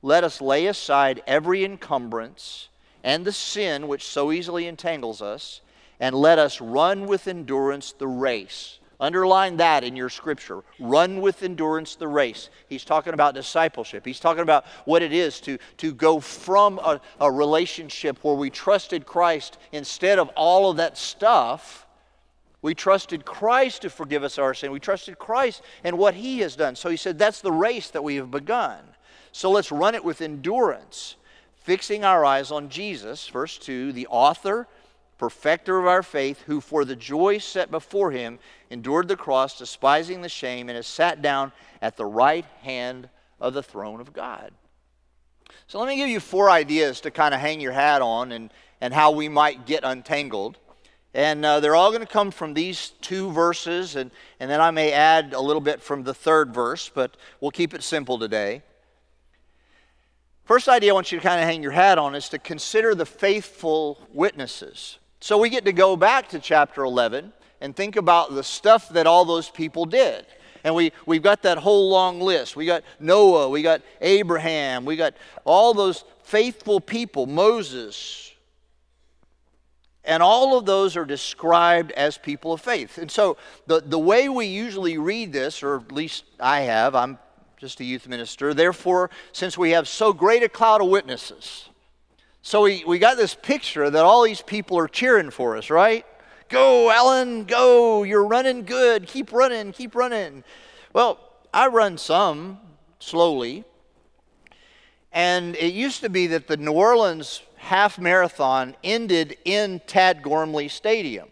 Let 0.02 0.22
us 0.22 0.40
lay 0.40 0.68
aside 0.68 1.20
every 1.26 1.64
encumbrance 1.64 2.68
and 3.02 3.24
the 3.24 3.32
sin 3.32 3.88
which 3.88 4.06
so 4.06 4.30
easily 4.30 4.68
entangles 4.68 5.20
us, 5.20 5.62
and 5.98 6.14
let 6.14 6.38
us 6.38 6.60
run 6.60 7.08
with 7.08 7.26
endurance 7.26 7.90
the 7.90 8.06
race 8.06 8.78
Underline 8.98 9.58
that 9.58 9.84
in 9.84 9.94
your 9.94 10.08
scripture. 10.08 10.62
Run 10.78 11.20
with 11.20 11.42
endurance 11.42 11.96
the 11.96 12.08
race. 12.08 12.48
He's 12.68 12.84
talking 12.84 13.12
about 13.12 13.34
discipleship. 13.34 14.06
He's 14.06 14.20
talking 14.20 14.42
about 14.42 14.64
what 14.86 15.02
it 15.02 15.12
is 15.12 15.38
to, 15.42 15.58
to 15.78 15.92
go 15.92 16.18
from 16.18 16.78
a, 16.78 17.00
a 17.20 17.30
relationship 17.30 18.18
where 18.22 18.34
we 18.34 18.48
trusted 18.48 19.04
Christ 19.04 19.58
instead 19.72 20.18
of 20.18 20.28
all 20.30 20.70
of 20.70 20.78
that 20.78 20.96
stuff. 20.96 21.86
We 22.62 22.74
trusted 22.74 23.26
Christ 23.26 23.82
to 23.82 23.90
forgive 23.90 24.24
us 24.24 24.38
our 24.38 24.54
sin. 24.54 24.70
We 24.70 24.80
trusted 24.80 25.18
Christ 25.18 25.62
and 25.84 25.98
what 25.98 26.14
He 26.14 26.38
has 26.40 26.56
done. 26.56 26.74
So 26.74 26.88
He 26.88 26.96
said, 26.96 27.18
That's 27.18 27.42
the 27.42 27.52
race 27.52 27.90
that 27.90 28.02
we 28.02 28.16
have 28.16 28.30
begun. 28.30 28.78
So 29.30 29.50
let's 29.50 29.70
run 29.70 29.94
it 29.94 30.04
with 30.04 30.22
endurance, 30.22 31.16
fixing 31.54 32.02
our 32.02 32.24
eyes 32.24 32.50
on 32.50 32.70
Jesus, 32.70 33.28
verse 33.28 33.58
2, 33.58 33.92
the 33.92 34.06
author 34.06 34.66
perfecter 35.18 35.78
of 35.78 35.86
our 35.86 36.02
faith, 36.02 36.42
who 36.42 36.60
for 36.60 36.84
the 36.84 36.96
joy 36.96 37.38
set 37.38 37.70
before 37.70 38.10
him 38.10 38.38
endured 38.70 39.08
the 39.08 39.16
cross, 39.16 39.58
despising 39.58 40.22
the 40.22 40.28
shame, 40.28 40.68
and 40.68 40.76
has 40.76 40.86
sat 40.86 41.22
down 41.22 41.52
at 41.80 41.96
the 41.96 42.06
right 42.06 42.44
hand 42.62 43.08
of 43.40 43.54
the 43.54 43.62
throne 43.62 44.00
of 44.00 44.12
God. 44.12 44.52
So 45.66 45.78
let 45.78 45.88
me 45.88 45.96
give 45.96 46.08
you 46.08 46.20
four 46.20 46.50
ideas 46.50 47.00
to 47.02 47.10
kind 47.10 47.34
of 47.34 47.40
hang 47.40 47.60
your 47.60 47.72
hat 47.72 48.02
on 48.02 48.32
and, 48.32 48.52
and 48.80 48.94
how 48.94 49.10
we 49.10 49.28
might 49.28 49.66
get 49.66 49.84
untangled. 49.84 50.58
And 51.14 51.44
uh, 51.44 51.60
they're 51.60 51.74
all 51.74 51.90
going 51.90 52.02
to 52.02 52.12
come 52.12 52.30
from 52.30 52.52
these 52.52 52.90
two 53.00 53.30
verses, 53.32 53.96
and, 53.96 54.10
and 54.38 54.50
then 54.50 54.60
I 54.60 54.70
may 54.70 54.92
add 54.92 55.32
a 55.32 55.40
little 55.40 55.62
bit 55.62 55.80
from 55.82 56.02
the 56.02 56.12
third 56.12 56.52
verse, 56.52 56.90
but 56.92 57.16
we'll 57.40 57.50
keep 57.50 57.72
it 57.72 57.82
simple 57.82 58.18
today. 58.18 58.62
First 60.44 60.68
idea 60.68 60.92
I 60.92 60.94
want 60.94 61.10
you 61.10 61.18
to 61.18 61.24
kind 61.24 61.40
of 61.40 61.48
hang 61.48 61.62
your 61.62 61.72
hat 61.72 61.98
on 61.98 62.14
is 62.14 62.28
to 62.28 62.38
consider 62.38 62.94
the 62.94 63.06
faithful 63.06 63.98
witnesses. 64.12 64.98
So 65.20 65.38
we 65.38 65.48
get 65.48 65.64
to 65.64 65.72
go 65.72 65.96
back 65.96 66.28
to 66.28 66.38
chapter 66.38 66.84
11 66.84 67.32
and 67.60 67.74
think 67.74 67.96
about 67.96 68.34
the 68.34 68.44
stuff 68.44 68.88
that 68.90 69.06
all 69.06 69.24
those 69.24 69.50
people 69.50 69.84
did. 69.84 70.26
And 70.64 70.74
we, 70.74 70.92
we've 71.06 71.22
got 71.22 71.42
that 71.42 71.58
whole 71.58 71.90
long 71.90 72.20
list. 72.20 72.56
We 72.56 72.66
got 72.66 72.82
Noah, 72.98 73.48
we 73.48 73.62
got 73.62 73.82
Abraham, 74.00 74.84
we 74.84 74.96
got 74.96 75.14
all 75.44 75.74
those 75.74 76.04
faithful 76.24 76.80
people, 76.80 77.26
Moses. 77.26 78.32
And 80.04 80.22
all 80.22 80.56
of 80.56 80.66
those 80.66 80.96
are 80.96 81.04
described 81.04 81.92
as 81.92 82.16
people 82.16 82.52
of 82.52 82.60
faith. 82.60 82.98
And 82.98 83.10
so 83.10 83.36
the, 83.66 83.80
the 83.80 83.98
way 83.98 84.28
we 84.28 84.46
usually 84.46 84.98
read 84.98 85.32
this, 85.32 85.62
or 85.62 85.76
at 85.76 85.92
least 85.92 86.24
I 86.38 86.60
have, 86.60 86.94
I'm 86.94 87.18
just 87.56 87.80
a 87.80 87.84
youth 87.84 88.06
minister, 88.06 88.54
therefore, 88.54 89.10
since 89.32 89.56
we 89.56 89.70
have 89.70 89.88
so 89.88 90.12
great 90.12 90.42
a 90.42 90.48
cloud 90.48 90.80
of 90.80 90.88
witnesses, 90.88 91.68
so 92.42 92.62
we, 92.62 92.84
we 92.84 93.00
got 93.00 93.16
this 93.16 93.34
picture 93.34 93.90
that 93.90 94.04
all 94.04 94.22
these 94.22 94.42
people 94.42 94.78
are 94.78 94.86
cheering 94.86 95.30
for 95.30 95.56
us, 95.56 95.70
right? 95.70 96.06
Go, 96.48 96.90
Alan, 96.90 97.44
go. 97.44 98.04
You're 98.04 98.26
running 98.26 98.64
good. 98.64 99.06
Keep 99.06 99.32
running, 99.32 99.72
keep 99.72 99.94
running. 99.94 100.44
Well, 100.92 101.18
I 101.52 101.66
run 101.66 101.98
some 101.98 102.58
slowly. 103.00 103.64
And 105.12 105.56
it 105.56 105.72
used 105.72 106.02
to 106.02 106.08
be 106.08 106.26
that 106.28 106.46
the 106.46 106.56
New 106.56 106.72
Orleans 106.72 107.42
half 107.56 107.98
marathon 107.98 108.76
ended 108.84 109.38
in 109.44 109.80
Tad 109.86 110.22
Gormley 110.22 110.68
Stadium. 110.68 111.28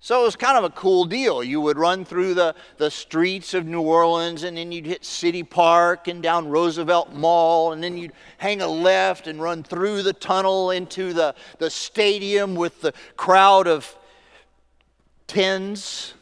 So 0.00 0.20
it 0.20 0.24
was 0.24 0.36
kind 0.36 0.56
of 0.56 0.64
a 0.64 0.70
cool 0.70 1.06
deal. 1.06 1.42
You 1.42 1.60
would 1.62 1.78
run 1.78 2.04
through 2.04 2.34
the, 2.34 2.54
the 2.76 2.90
streets 2.90 3.54
of 3.54 3.66
New 3.66 3.80
Orleans, 3.80 4.42
and 4.42 4.56
then 4.56 4.70
you'd 4.70 4.84
hit 4.86 5.04
City 5.04 5.42
Park 5.42 6.08
and 6.08 6.22
down 6.22 6.48
Roosevelt 6.48 7.12
Mall, 7.14 7.72
and 7.72 7.82
then 7.82 7.96
you'd 7.96 8.12
hang 8.36 8.60
a 8.60 8.68
left 8.68 9.26
and 9.26 9.40
run 9.40 9.62
through 9.62 10.02
the 10.02 10.12
tunnel 10.12 10.70
into 10.70 11.14
the, 11.14 11.34
the 11.58 11.70
stadium 11.70 12.54
with 12.54 12.82
the 12.82 12.92
crowd 13.16 13.66
of 13.66 13.96
tens. 15.26 16.14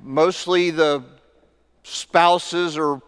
Mostly 0.00 0.70
the 0.70 1.04
spouses 1.82 2.76
or 2.76 3.02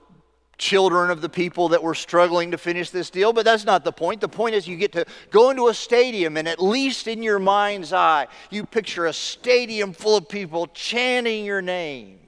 children 0.59 1.11
of 1.11 1.21
the 1.21 1.29
people 1.29 1.69
that 1.69 1.83
were 1.83 1.95
struggling 1.95 2.51
to 2.51 2.59
finish 2.59 2.91
this 2.91 3.11
deal, 3.11 3.33
but 3.33 3.45
that's 3.45 3.65
not 3.65 3.85
the 3.85 3.93
point. 3.93 4.21
The 4.21 4.29
point 4.29 4.55
is 4.55 4.67
you 4.67 4.77
get 4.77 4.93
to 4.93 5.07
go 5.31 5.51
into 5.51 5.69
a 5.69 5.75
stadium, 5.75 6.37
and 6.37 6.49
at 6.49 6.61
least 6.61 7.07
in 7.07 7.23
your 7.23 7.39
mind's 7.39 7.93
eye, 7.93 8.27
you 8.51 8.67
picture 8.67 9.07
a 9.07 9.13
stadium 9.13 9.93
full 9.93 10.17
of 10.17 10.29
people 10.29 10.67
chanting 10.69 11.45
your 11.45 11.63
name. 11.63 12.19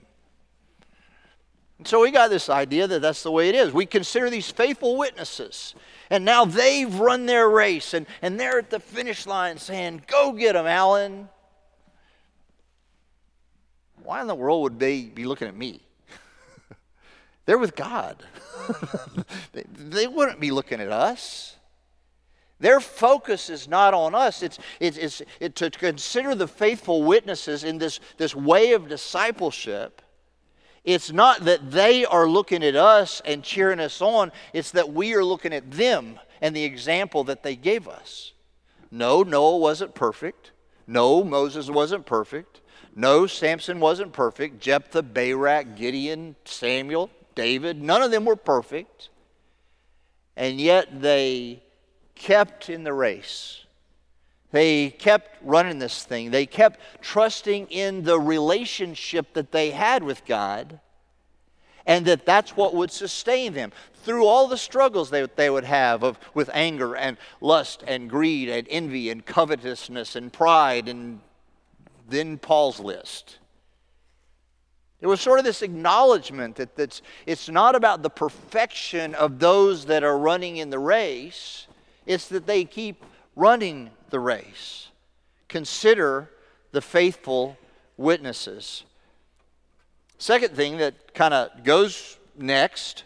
And 1.78 1.88
so 1.88 2.02
we 2.02 2.10
got 2.10 2.28
this 2.28 2.48
idea 2.48 2.86
that 2.86 3.02
that's 3.02 3.22
the 3.22 3.30
way 3.30 3.48
it 3.48 3.54
is. 3.54 3.72
We 3.72 3.86
consider 3.86 4.30
these 4.30 4.50
faithful 4.50 4.96
witnesses. 4.96 5.74
And 6.10 6.24
now 6.24 6.44
they've 6.44 6.92
run 6.92 7.26
their 7.26 7.48
race 7.48 7.94
and, 7.94 8.04
and 8.20 8.38
they're 8.38 8.58
at 8.58 8.70
the 8.70 8.80
finish 8.80 9.26
line 9.26 9.58
saying, 9.58 10.02
Go 10.08 10.32
get 10.32 10.54
them, 10.54 10.66
Alan. 10.66 11.28
Why 14.02 14.20
in 14.20 14.26
the 14.26 14.34
world 14.34 14.62
would 14.62 14.78
they 14.80 15.02
be 15.02 15.24
looking 15.24 15.46
at 15.46 15.56
me? 15.56 15.80
They're 17.46 17.58
with 17.58 17.76
God. 17.76 18.24
they, 19.52 19.64
they 19.72 20.06
wouldn't 20.08 20.40
be 20.40 20.50
looking 20.50 20.80
at 20.80 20.90
us. 20.90 21.56
Their 22.58 22.80
focus 22.80 23.48
is 23.48 23.68
not 23.68 23.94
on 23.94 24.14
us. 24.14 24.42
It's, 24.42 24.58
it's, 24.80 24.98
it's 24.98 25.22
it, 25.38 25.54
to 25.56 25.70
consider 25.70 26.34
the 26.34 26.48
faithful 26.48 27.02
witnesses 27.02 27.62
in 27.62 27.78
this, 27.78 28.00
this 28.16 28.34
way 28.34 28.72
of 28.72 28.88
discipleship. 28.88 30.02
It's 30.84 31.12
not 31.12 31.44
that 31.44 31.70
they 31.70 32.04
are 32.04 32.26
looking 32.26 32.64
at 32.64 32.74
us 32.74 33.20
and 33.24 33.42
cheering 33.42 33.80
us 33.80 34.00
on, 34.00 34.32
it's 34.52 34.70
that 34.72 34.92
we 34.92 35.14
are 35.14 35.24
looking 35.24 35.52
at 35.52 35.70
them 35.70 36.18
and 36.40 36.56
the 36.56 36.64
example 36.64 37.24
that 37.24 37.42
they 37.42 37.56
gave 37.56 37.86
us. 37.86 38.32
No, 38.90 39.22
Noah 39.22 39.58
wasn't 39.58 39.94
perfect. 39.94 40.52
No, 40.86 41.22
Moses 41.22 41.70
wasn't 41.70 42.06
perfect. 42.06 42.60
No, 42.96 43.26
Samson 43.26 43.78
wasn't 43.78 44.12
perfect. 44.12 44.60
Jephthah, 44.60 45.02
Barak, 45.02 45.76
Gideon, 45.76 46.34
Samuel, 46.44 47.10
David. 47.34 47.80
None 47.80 48.02
of 48.02 48.10
them 48.10 48.24
were 48.24 48.36
perfect. 48.36 49.10
And 50.36 50.60
yet 50.60 51.00
they 51.00 51.62
kept 52.14 52.68
in 52.68 52.82
the 52.82 52.92
race. 52.92 53.64
They 54.52 54.90
kept 54.90 55.36
running 55.42 55.78
this 55.78 56.02
thing. 56.02 56.30
They 56.30 56.46
kept 56.46 56.80
trusting 57.00 57.68
in 57.68 58.02
the 58.02 58.18
relationship 58.18 59.32
that 59.34 59.52
they 59.52 59.70
had 59.70 60.02
with 60.02 60.24
God 60.24 60.80
and 61.86 62.04
that 62.06 62.26
that's 62.26 62.56
what 62.56 62.74
would 62.74 62.90
sustain 62.90 63.52
them 63.52 63.72
through 64.02 64.26
all 64.26 64.48
the 64.48 64.58
struggles 64.58 65.10
that 65.10 65.36
they 65.36 65.50
would 65.50 65.64
have 65.64 66.02
of, 66.02 66.18
with 66.34 66.50
anger 66.52 66.96
and 66.96 67.16
lust 67.40 67.84
and 67.86 68.08
greed 68.08 68.48
and 68.48 68.66
envy 68.70 69.10
and 69.10 69.24
covetousness 69.24 70.16
and 70.16 70.32
pride 70.32 70.88
and 70.88 71.20
then 72.08 72.38
Paul's 72.38 72.80
list. 72.80 73.38
There 75.00 75.08
was 75.08 75.20
sort 75.20 75.38
of 75.38 75.44
this 75.44 75.62
acknowledgement 75.62 76.56
that 76.56 76.76
that's, 76.76 77.02
it's 77.24 77.48
not 77.48 77.74
about 77.74 78.02
the 78.02 78.10
perfection 78.10 79.14
of 79.14 79.38
those 79.38 79.86
that 79.86 80.04
are 80.04 80.18
running 80.18 80.58
in 80.58 80.70
the 80.70 80.78
race, 80.78 81.66
it's 82.06 82.28
that 82.28 82.46
they 82.46 82.64
keep 82.64 83.02
running 83.40 83.90
the 84.10 84.20
race. 84.20 84.88
Consider 85.48 86.30
the 86.72 86.82
faithful 86.82 87.56
witnesses. 87.96 88.84
Second 90.18 90.54
thing 90.54 90.76
that 90.76 91.14
kind 91.14 91.32
of 91.32 91.64
goes 91.64 92.18
next 92.36 93.04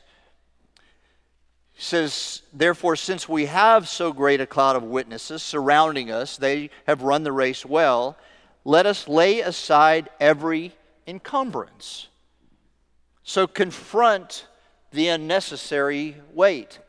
says, 1.77 2.43
Therefore, 2.53 2.97
since 2.97 3.29
we 3.29 3.47
have 3.47 3.89
so 3.89 4.13
great 4.13 4.41
a 4.41 4.47
cloud 4.47 4.75
of 4.75 4.83
witnesses 4.83 5.43
surrounding 5.43 6.11
us, 6.11 6.37
they 6.37 6.71
have 6.89 7.03
run 7.03 7.23
the 7.23 7.33
race 7.33 7.65
well, 7.65 8.17
let 8.65 8.87
us 8.87 9.07
lay 9.07 9.41
aside 9.41 10.11
every 10.19 10.73
encumbrance. 11.07 12.09
So 13.23 13.47
confront 13.47 14.47
the 14.91 15.09
unnecessary 15.09 16.17
weight. 16.33 16.81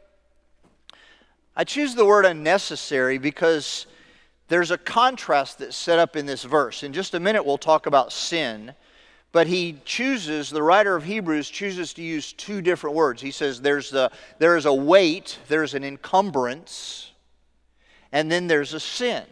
I 1.56 1.64
choose 1.64 1.96
the 1.96 2.06
word 2.06 2.26
unnecessary 2.26 3.18
because 3.18 3.88
there's 4.48 4.72
a 4.72 4.78
contrast 4.78 5.60
that's 5.60 5.78
set 5.78 6.00
up 6.00 6.16
in 6.16 6.26
this 6.26 6.44
verse. 6.44 6.84
In 6.84 6.94
just 6.94 7.14
a 7.14 7.20
minute, 7.20 7.46
we'll 7.46 7.58
talk 7.58 7.86
about 7.86 8.12
sin. 8.12 8.74
But 9.32 9.48
he 9.48 9.82
chooses, 9.86 10.50
the 10.50 10.64
writer 10.64 10.96
of 10.96 11.04
Hebrews 11.04 11.50
chooses 11.50 11.94
to 11.96 12.02
use 12.02 12.32
two 12.32 12.62
different 12.62 12.96
words. 12.96 13.22
He 13.22 13.32
says 13.32 13.62
there's 13.62 13.90
the, 13.90 14.12
there 14.40 14.56
is 14.56 14.66
a 14.66 14.74
weight, 14.74 15.40
there's 15.48 15.74
an 15.74 15.84
encumbrance, 15.84 17.12
and 18.12 18.32
then 18.32 18.48
there's 18.48 18.74
a 18.74 18.80
sin. 18.80 19.24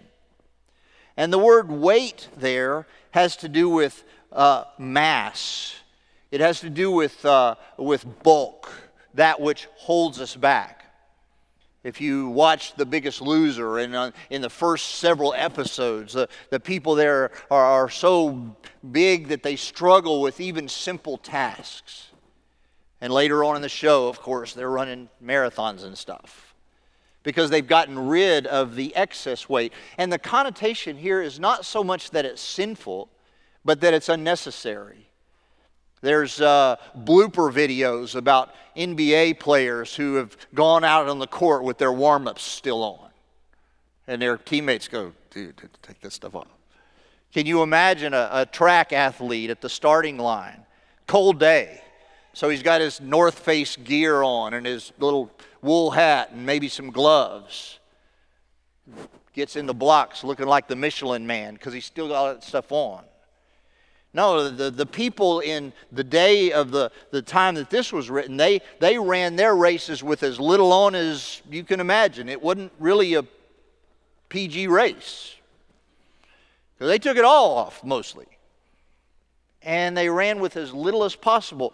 And 1.15 1.31
the 1.31 1.37
word 1.37 1.71
weight 1.71 2.27
there 2.35 2.87
has 3.11 3.37
to 3.37 3.49
do 3.49 3.69
with 3.69 4.03
uh, 4.31 4.65
mass, 4.77 5.75
it 6.31 6.41
has 6.41 6.59
to 6.61 6.69
do 6.69 6.91
with, 6.91 7.23
uh, 7.23 7.55
with 7.77 8.23
bulk, 8.23 8.69
that 9.13 9.39
which 9.39 9.67
holds 9.75 10.19
us 10.19 10.35
back. 10.35 10.82
If 11.83 11.99
you 11.99 12.29
watch 12.29 12.75
The 12.75 12.85
Biggest 12.85 13.21
Loser, 13.21 13.79
and 13.79 13.93
uh, 13.93 14.11
in 14.29 14.41
the 14.41 14.49
first 14.49 14.95
several 14.95 15.33
episodes, 15.33 16.15
uh, 16.15 16.27
the 16.49 16.59
people 16.59 16.95
there 16.95 17.31
are, 17.51 17.65
are 17.65 17.89
so 17.89 18.55
big 18.91 19.27
that 19.27 19.43
they 19.43 19.57
struggle 19.57 20.21
with 20.21 20.39
even 20.39 20.69
simple 20.69 21.17
tasks. 21.17 22.07
And 23.01 23.11
later 23.11 23.43
on 23.43 23.57
in 23.57 23.61
the 23.61 23.67
show, 23.67 24.07
of 24.07 24.21
course, 24.21 24.53
they're 24.53 24.69
running 24.69 25.09
marathons 25.21 25.83
and 25.83 25.97
stuff 25.97 26.55
because 27.23 27.49
they've 27.49 27.67
gotten 27.67 27.99
rid 28.07 28.47
of 28.47 28.75
the 28.75 28.95
excess 28.95 29.49
weight. 29.49 29.73
And 29.97 30.11
the 30.11 30.19
connotation 30.19 30.97
here 30.97 31.21
is 31.21 31.37
not 31.37 31.65
so 31.65 31.83
much 31.83 32.11
that 32.11 32.23
it's 32.23 32.41
sinful, 32.41 33.09
but 33.65 33.81
that 33.81 33.93
it's 33.93 34.07
unnecessary. 34.07 35.02
There's 36.03 36.41
uh, 36.41 36.75
blooper 36.97 37.49
videos 37.49 38.15
about 38.15 38.53
NBA 38.75 39.39
players 39.39 39.95
who 39.95 40.15
have 40.15 40.35
gone 40.53 40.83
out 40.83 41.07
on 41.07 41.17
the 41.17 41.27
court 41.27 41.63
with 41.63 41.77
their 41.77 41.93
warm 41.93 42.27
ups 42.27 42.43
still 42.43 42.83
on. 42.83 43.09
And 44.05 44.21
their 44.21 44.35
teammates 44.35 44.89
go, 44.89 45.13
dude, 45.31 45.55
take 45.81 46.01
this 46.01 46.13
stuff 46.13 46.35
off. 46.35 46.49
Can 47.33 47.45
you 47.45 47.63
imagine 47.63 48.13
a, 48.13 48.29
a 48.33 48.45
track 48.45 48.91
athlete 48.91 49.49
at 49.49 49.61
the 49.61 49.69
starting 49.69 50.17
line? 50.17 50.65
Cold 51.07 51.39
day. 51.39 51.81
So 52.33 52.49
he's 52.49 52.63
got 52.63 52.81
his 52.81 52.99
North 52.99 53.39
Face 53.39 53.77
gear 53.77 54.23
on 54.23 54.55
and 54.55 54.65
his 54.65 54.91
little 54.99 55.31
wool 55.61 55.91
hat 55.91 56.31
and 56.31 56.45
maybe 56.45 56.67
some 56.67 56.91
gloves. 56.91 57.79
Gets 59.31 59.55
in 59.55 59.67
the 59.67 59.73
blocks 59.73 60.25
looking 60.25 60.47
like 60.47 60.67
the 60.67 60.75
Michelin 60.75 61.25
man 61.25 61.53
because 61.53 61.73
he's 61.73 61.85
still 61.85 62.09
got 62.09 62.15
all 62.15 62.33
that 62.33 62.43
stuff 62.43 62.73
on. 62.73 63.05
No, 64.13 64.47
the, 64.49 64.69
the 64.69 64.85
people 64.85 65.39
in 65.39 65.73
the 65.91 66.03
day 66.03 66.51
of 66.51 66.69
the, 66.69 66.91
the 67.09 67.21
time 67.21 67.55
that 67.55 67.71
this 67.71 67.91
was 67.91 68.11
written, 68.11 68.37
they, 68.37 68.61
they 68.79 68.99
ran 68.99 69.35
their 69.35 69.55
races 69.55 70.03
with 70.03 70.21
as 70.21 70.39
little 70.39 70.71
on 70.71 70.93
as 70.93 71.41
you 71.49 71.63
can 71.63 71.79
imagine. 71.79 72.29
It 72.29 72.41
wasn't 72.41 72.71
really 72.79 73.15
a 73.15 73.25
PG 74.29 74.67
race. 74.67 75.35
Because 76.75 76.89
they 76.89 76.99
took 76.99 77.17
it 77.17 77.25
all 77.25 77.55
off 77.55 77.83
mostly. 77.83 78.27
And 79.63 79.97
they 79.97 80.09
ran 80.09 80.39
with 80.39 80.57
as 80.57 80.73
little 80.73 81.03
as 81.05 81.15
possible. 81.15 81.73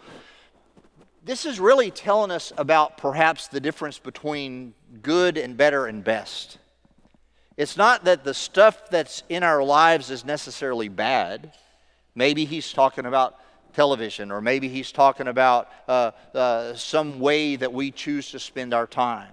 This 1.22 1.44
is 1.44 1.60
really 1.60 1.90
telling 1.90 2.30
us 2.30 2.52
about 2.56 2.96
perhaps 2.96 3.48
the 3.48 3.60
difference 3.60 3.98
between 3.98 4.72
good 5.02 5.36
and 5.36 5.58
better 5.58 5.86
and 5.86 6.02
best. 6.02 6.56
It's 7.58 7.76
not 7.76 8.04
that 8.04 8.24
the 8.24 8.32
stuff 8.32 8.88
that's 8.88 9.24
in 9.28 9.42
our 9.42 9.62
lives 9.62 10.10
is 10.10 10.24
necessarily 10.24 10.88
bad. 10.88 11.52
Maybe 12.14 12.44
he's 12.44 12.72
talking 12.72 13.06
about 13.06 13.36
television, 13.72 14.30
or 14.30 14.40
maybe 14.40 14.68
he's 14.68 14.92
talking 14.92 15.28
about 15.28 15.68
uh, 15.86 16.10
uh, 16.34 16.74
some 16.74 17.20
way 17.20 17.56
that 17.56 17.72
we 17.72 17.90
choose 17.90 18.30
to 18.32 18.38
spend 18.38 18.74
our 18.74 18.86
time. 18.86 19.32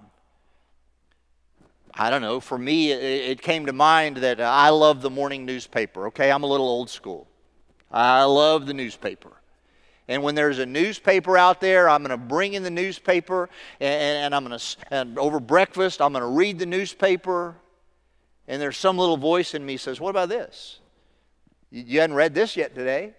I 1.94 2.10
don't 2.10 2.22
know. 2.22 2.40
For 2.40 2.58
me, 2.58 2.92
it, 2.92 3.32
it 3.32 3.42
came 3.42 3.66
to 3.66 3.74
mind 3.74 4.18
that 4.18 4.40
I 4.40 4.70
love 4.70 5.02
the 5.02 5.10
morning 5.10 5.46
newspaper. 5.46 6.08
Okay, 6.08 6.32
I'm 6.32 6.44
a 6.44 6.48
little 6.48 6.68
old 6.68 6.90
school. 6.90 7.28
I 7.92 8.24
love 8.24 8.68
the 8.68 8.74
newspaper. 8.74 9.32
And 10.08 10.24
when 10.24 10.36
there's 10.36 10.60
a 10.60 10.66
newspaper 10.66 11.38
out 11.38 11.60
there, 11.60 11.90
I'm 11.90 12.02
going 12.02 12.12
to 12.12 12.26
bring 12.26 12.54
in 12.54 12.64
the 12.64 12.70
newspaper, 12.70 13.50
and, 13.80 14.26
and 14.26 14.36
I'm 14.36 14.46
going 14.46 14.58
to, 14.58 14.66
and 14.92 15.20
over 15.20 15.40
breakfast, 15.40 16.02
I'm 16.02 16.14
going 16.14 16.22
to 16.22 16.30
read 16.30 16.60
the 16.60 16.66
newspaper. 16.66 17.56
And 18.48 18.62
there's 18.62 18.78
some 18.78 18.98
little 18.98 19.18
voice 19.18 19.54
in 19.54 19.66
me 19.66 19.76
says, 19.76 20.00
"What 20.00 20.12
about 20.12 20.30
this?" 20.30 20.80
You 21.72 22.00
hadn't 22.00 22.16
read 22.16 22.34
this 22.34 22.56
yet 22.56 22.74
today. 22.74 23.14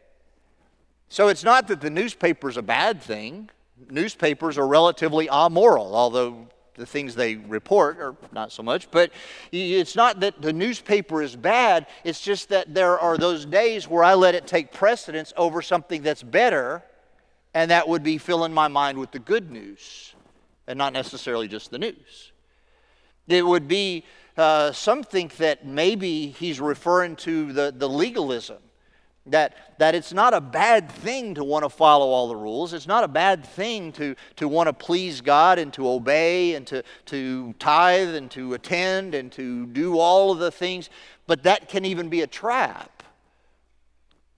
So 1.09 1.29
it's 1.29 1.45
not 1.45 1.69
that 1.69 1.81
the 1.81 1.91
newspaper 1.91 2.49
is 2.49 2.57
a 2.57 2.63
bad 2.63 3.03
thing. 3.03 3.51
Newspapers 3.91 4.59
are 4.59 4.67
relatively 4.67 5.29
amoral, 5.29 5.95
although 5.95 6.49
the 6.75 6.87
things 6.87 7.15
they 7.15 7.37
report 7.37 7.99
are 7.99 8.17
not 8.33 8.53
so 8.53 8.63
much. 8.63 8.91
But 8.91 9.11
it's 9.53 9.97
not 9.97 10.21
that 10.21 10.41
the 10.41 10.53
newspaper 10.53 11.23
is 11.23 11.37
bad, 11.37 11.87
it's 12.05 12.21
just 12.21 12.49
that 12.51 12.73
there 12.73 12.99
are 12.99 13.19
those 13.19 13.45
days 13.45 13.89
where 13.89 14.05
I 14.05 14.15
let 14.15 14.35
it 14.35 14.47
take 14.47 14.73
precedence 14.73 15.33
over 15.37 15.61
something 15.61 16.03
that's 16.03 16.23
better, 16.23 16.83
and 17.55 17.71
that 17.71 17.89
would 17.89 18.03
be 18.03 18.19
filling 18.19 18.53
my 18.53 18.69
mind 18.69 18.99
with 18.99 19.11
the 19.11 19.19
good 19.19 19.51
news 19.51 20.15
and 20.67 20.79
not 20.79 20.93
necessarily 20.93 21.49
just 21.49 21.71
the 21.71 21.79
news. 21.79 22.33
It 23.27 23.45
would 23.45 23.69
be 23.69 24.05
uh, 24.39 24.73
some 24.73 25.03
think 25.03 25.37
that 25.37 25.67
maybe 25.67 26.29
he's 26.29 26.61
referring 26.61 27.17
to 27.17 27.53
the, 27.53 27.75
the 27.77 27.89
legalism. 27.89 28.59
That, 29.27 29.79
that 29.79 29.95
it's 29.95 30.15
not 30.15 30.33
a 30.33 30.41
bad 30.41 30.91
thing 30.91 31.35
to 31.35 31.45
want 31.45 31.65
to 31.65 31.69
follow 31.69 32.07
all 32.07 32.29
the 32.29 32.37
rules. 32.37 32.73
It's 32.73 32.87
not 32.87 33.05
a 33.05 33.09
bad 33.09 33.45
thing 33.45 33.93
to, 33.93 34.15
to 34.37 34.49
want 34.49 34.69
to 34.69 34.73
please 34.73 35.21
God 35.21 35.59
and 35.59 35.71
to 35.75 35.87
obey 35.87 36.55
and 36.55 36.67
to, 36.69 36.83
to 37.07 37.53
tithe 37.59 38.15
and 38.15 38.31
to 38.31 38.55
attend 38.55 39.15
and 39.15 39.31
to 39.33 39.67
do 39.67 39.99
all 39.99 40.33
of 40.33 40.39
the 40.39 40.51
things. 40.51 40.89
But 41.27 41.43
that 41.43 41.69
can 41.69 41.85
even 41.85 42.09
be 42.09 42.23
a 42.23 42.27
trap. 42.27 43.03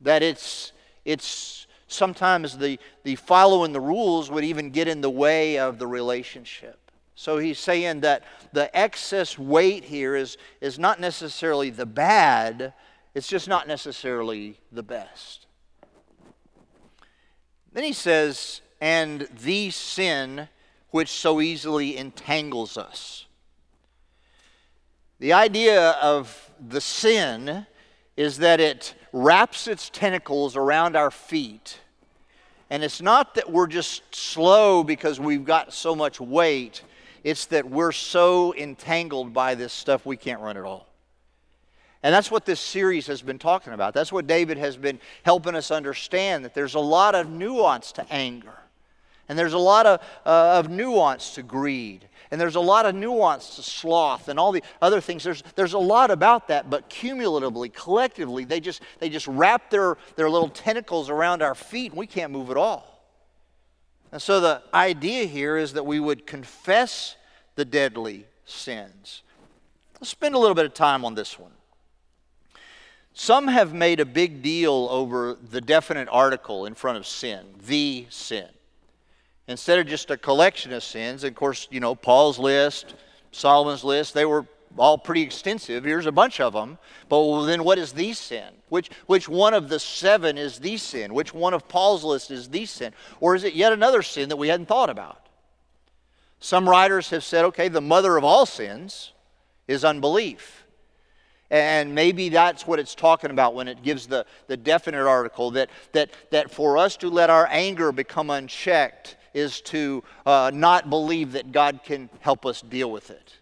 That 0.00 0.24
it's, 0.24 0.72
it's 1.04 1.68
sometimes 1.86 2.58
the, 2.58 2.80
the 3.04 3.14
following 3.14 3.72
the 3.72 3.80
rules 3.80 4.28
would 4.28 4.44
even 4.44 4.70
get 4.70 4.88
in 4.88 5.02
the 5.02 5.10
way 5.10 5.58
of 5.58 5.78
the 5.78 5.86
relationship. 5.86 6.79
So 7.20 7.36
he's 7.36 7.58
saying 7.58 8.00
that 8.00 8.24
the 8.54 8.74
excess 8.74 9.38
weight 9.38 9.84
here 9.84 10.16
is, 10.16 10.38
is 10.62 10.78
not 10.78 10.98
necessarily 10.98 11.68
the 11.68 11.84
bad, 11.84 12.72
it's 13.14 13.28
just 13.28 13.46
not 13.46 13.68
necessarily 13.68 14.58
the 14.72 14.82
best. 14.82 15.44
Then 17.74 17.84
he 17.84 17.92
says, 17.92 18.62
and 18.80 19.28
the 19.42 19.68
sin 19.68 20.48
which 20.92 21.10
so 21.10 21.42
easily 21.42 21.98
entangles 21.98 22.78
us. 22.78 23.26
The 25.18 25.34
idea 25.34 25.90
of 26.00 26.50
the 26.58 26.80
sin 26.80 27.66
is 28.16 28.38
that 28.38 28.60
it 28.60 28.94
wraps 29.12 29.68
its 29.68 29.90
tentacles 29.90 30.56
around 30.56 30.96
our 30.96 31.10
feet. 31.10 31.80
And 32.70 32.82
it's 32.82 33.02
not 33.02 33.34
that 33.34 33.52
we're 33.52 33.66
just 33.66 34.14
slow 34.14 34.82
because 34.82 35.20
we've 35.20 35.44
got 35.44 35.74
so 35.74 35.94
much 35.94 36.18
weight, 36.18 36.82
it's 37.24 37.46
that 37.46 37.68
we're 37.68 37.92
so 37.92 38.54
entangled 38.54 39.32
by 39.32 39.54
this 39.54 39.72
stuff 39.72 40.06
we 40.06 40.16
can't 40.16 40.40
run 40.40 40.56
at 40.56 40.64
all. 40.64 40.86
And 42.02 42.14
that's 42.14 42.30
what 42.30 42.46
this 42.46 42.60
series 42.60 43.06
has 43.08 43.20
been 43.20 43.38
talking 43.38 43.72
about. 43.72 43.92
That's 43.92 44.10
what 44.10 44.26
David 44.26 44.56
has 44.56 44.76
been 44.76 44.98
helping 45.22 45.54
us 45.54 45.70
understand 45.70 46.44
that 46.44 46.54
there's 46.54 46.74
a 46.74 46.80
lot 46.80 47.14
of 47.14 47.28
nuance 47.28 47.92
to 47.92 48.06
anger. 48.10 48.54
And 49.28 49.38
there's 49.38 49.52
a 49.52 49.58
lot 49.58 49.86
of, 49.86 50.00
uh, 50.24 50.58
of 50.58 50.70
nuance 50.70 51.34
to 51.34 51.42
greed. 51.42 52.08
And 52.30 52.40
there's 52.40 52.56
a 52.56 52.60
lot 52.60 52.86
of 52.86 52.94
nuance 52.94 53.56
to 53.56 53.62
sloth 53.62 54.28
and 54.28 54.38
all 54.38 54.50
the 54.50 54.62
other 54.80 55.00
things. 55.00 55.22
There's, 55.22 55.42
there's 55.56 55.74
a 55.74 55.78
lot 55.78 56.10
about 56.10 56.48
that, 56.48 56.70
but 56.70 56.88
cumulatively, 56.88 57.68
collectively, 57.68 58.44
they 58.44 58.60
just, 58.60 58.82
they 58.98 59.08
just 59.08 59.26
wrap 59.26 59.68
their, 59.70 59.98
their 60.16 60.30
little 60.30 60.48
tentacles 60.48 61.10
around 61.10 61.42
our 61.42 61.54
feet 61.54 61.92
and 61.92 61.98
we 61.98 62.06
can't 62.06 62.32
move 62.32 62.50
at 62.50 62.56
all. 62.56 62.99
And 64.12 64.20
so 64.20 64.40
the 64.40 64.62
idea 64.74 65.24
here 65.24 65.56
is 65.56 65.74
that 65.74 65.86
we 65.86 66.00
would 66.00 66.26
confess 66.26 67.16
the 67.54 67.64
deadly 67.64 68.26
sins. 68.44 69.22
Let's 70.00 70.10
spend 70.10 70.34
a 70.34 70.38
little 70.38 70.54
bit 70.54 70.64
of 70.64 70.74
time 70.74 71.04
on 71.04 71.14
this 71.14 71.38
one. 71.38 71.52
Some 73.12 73.48
have 73.48 73.74
made 73.74 74.00
a 74.00 74.04
big 74.04 74.42
deal 74.42 74.88
over 74.90 75.36
the 75.50 75.60
definite 75.60 76.08
article 76.10 76.66
in 76.66 76.74
front 76.74 76.96
of 76.96 77.06
sin, 77.06 77.44
the 77.66 78.06
sin. 78.08 78.48
Instead 79.46 79.78
of 79.78 79.86
just 79.86 80.10
a 80.10 80.16
collection 80.16 80.72
of 80.72 80.82
sins, 80.82 81.24
and 81.24 81.32
of 81.32 81.36
course, 81.36 81.68
you 81.70 81.80
know, 81.80 81.94
Paul's 81.94 82.38
list, 82.38 82.94
Solomon's 83.32 83.84
list, 83.84 84.14
they 84.14 84.24
were 84.24 84.46
all 84.78 84.98
pretty 84.98 85.22
extensive. 85.22 85.84
Here's 85.84 86.06
a 86.06 86.12
bunch 86.12 86.40
of 86.40 86.52
them. 86.52 86.78
But 87.08 87.46
then 87.46 87.64
what 87.64 87.78
is 87.78 87.92
the 87.92 88.12
sin? 88.12 88.48
Which, 88.68 88.90
which 89.06 89.28
one 89.28 89.54
of 89.54 89.68
the 89.68 89.80
seven 89.80 90.38
is 90.38 90.58
the 90.58 90.76
sin? 90.76 91.12
Which 91.12 91.34
one 91.34 91.54
of 91.54 91.68
Paul's 91.68 92.04
list 92.04 92.30
is 92.30 92.48
the 92.48 92.66
sin? 92.66 92.92
Or 93.20 93.34
is 93.34 93.44
it 93.44 93.54
yet 93.54 93.72
another 93.72 94.02
sin 94.02 94.28
that 94.28 94.36
we 94.36 94.48
hadn't 94.48 94.66
thought 94.66 94.90
about? 94.90 95.26
Some 96.38 96.68
writers 96.68 97.10
have 97.10 97.24
said, 97.24 97.44
okay, 97.46 97.68
the 97.68 97.80
mother 97.80 98.16
of 98.16 98.24
all 98.24 98.46
sins 98.46 99.12
is 99.68 99.84
unbelief. 99.84 100.64
And 101.50 101.94
maybe 101.94 102.28
that's 102.28 102.66
what 102.66 102.78
it's 102.78 102.94
talking 102.94 103.30
about 103.30 103.54
when 103.54 103.66
it 103.66 103.82
gives 103.82 104.06
the, 104.06 104.24
the 104.46 104.56
definite 104.56 105.06
article 105.06 105.50
that, 105.52 105.68
that, 105.92 106.10
that 106.30 106.50
for 106.50 106.78
us 106.78 106.96
to 106.98 107.10
let 107.10 107.28
our 107.28 107.48
anger 107.50 107.90
become 107.90 108.30
unchecked 108.30 109.16
is 109.34 109.60
to 109.62 110.02
uh, 110.24 110.50
not 110.54 110.88
believe 110.88 111.32
that 111.32 111.50
God 111.50 111.80
can 111.84 112.08
help 112.20 112.46
us 112.46 112.62
deal 112.62 112.90
with 112.90 113.10
it 113.10 113.39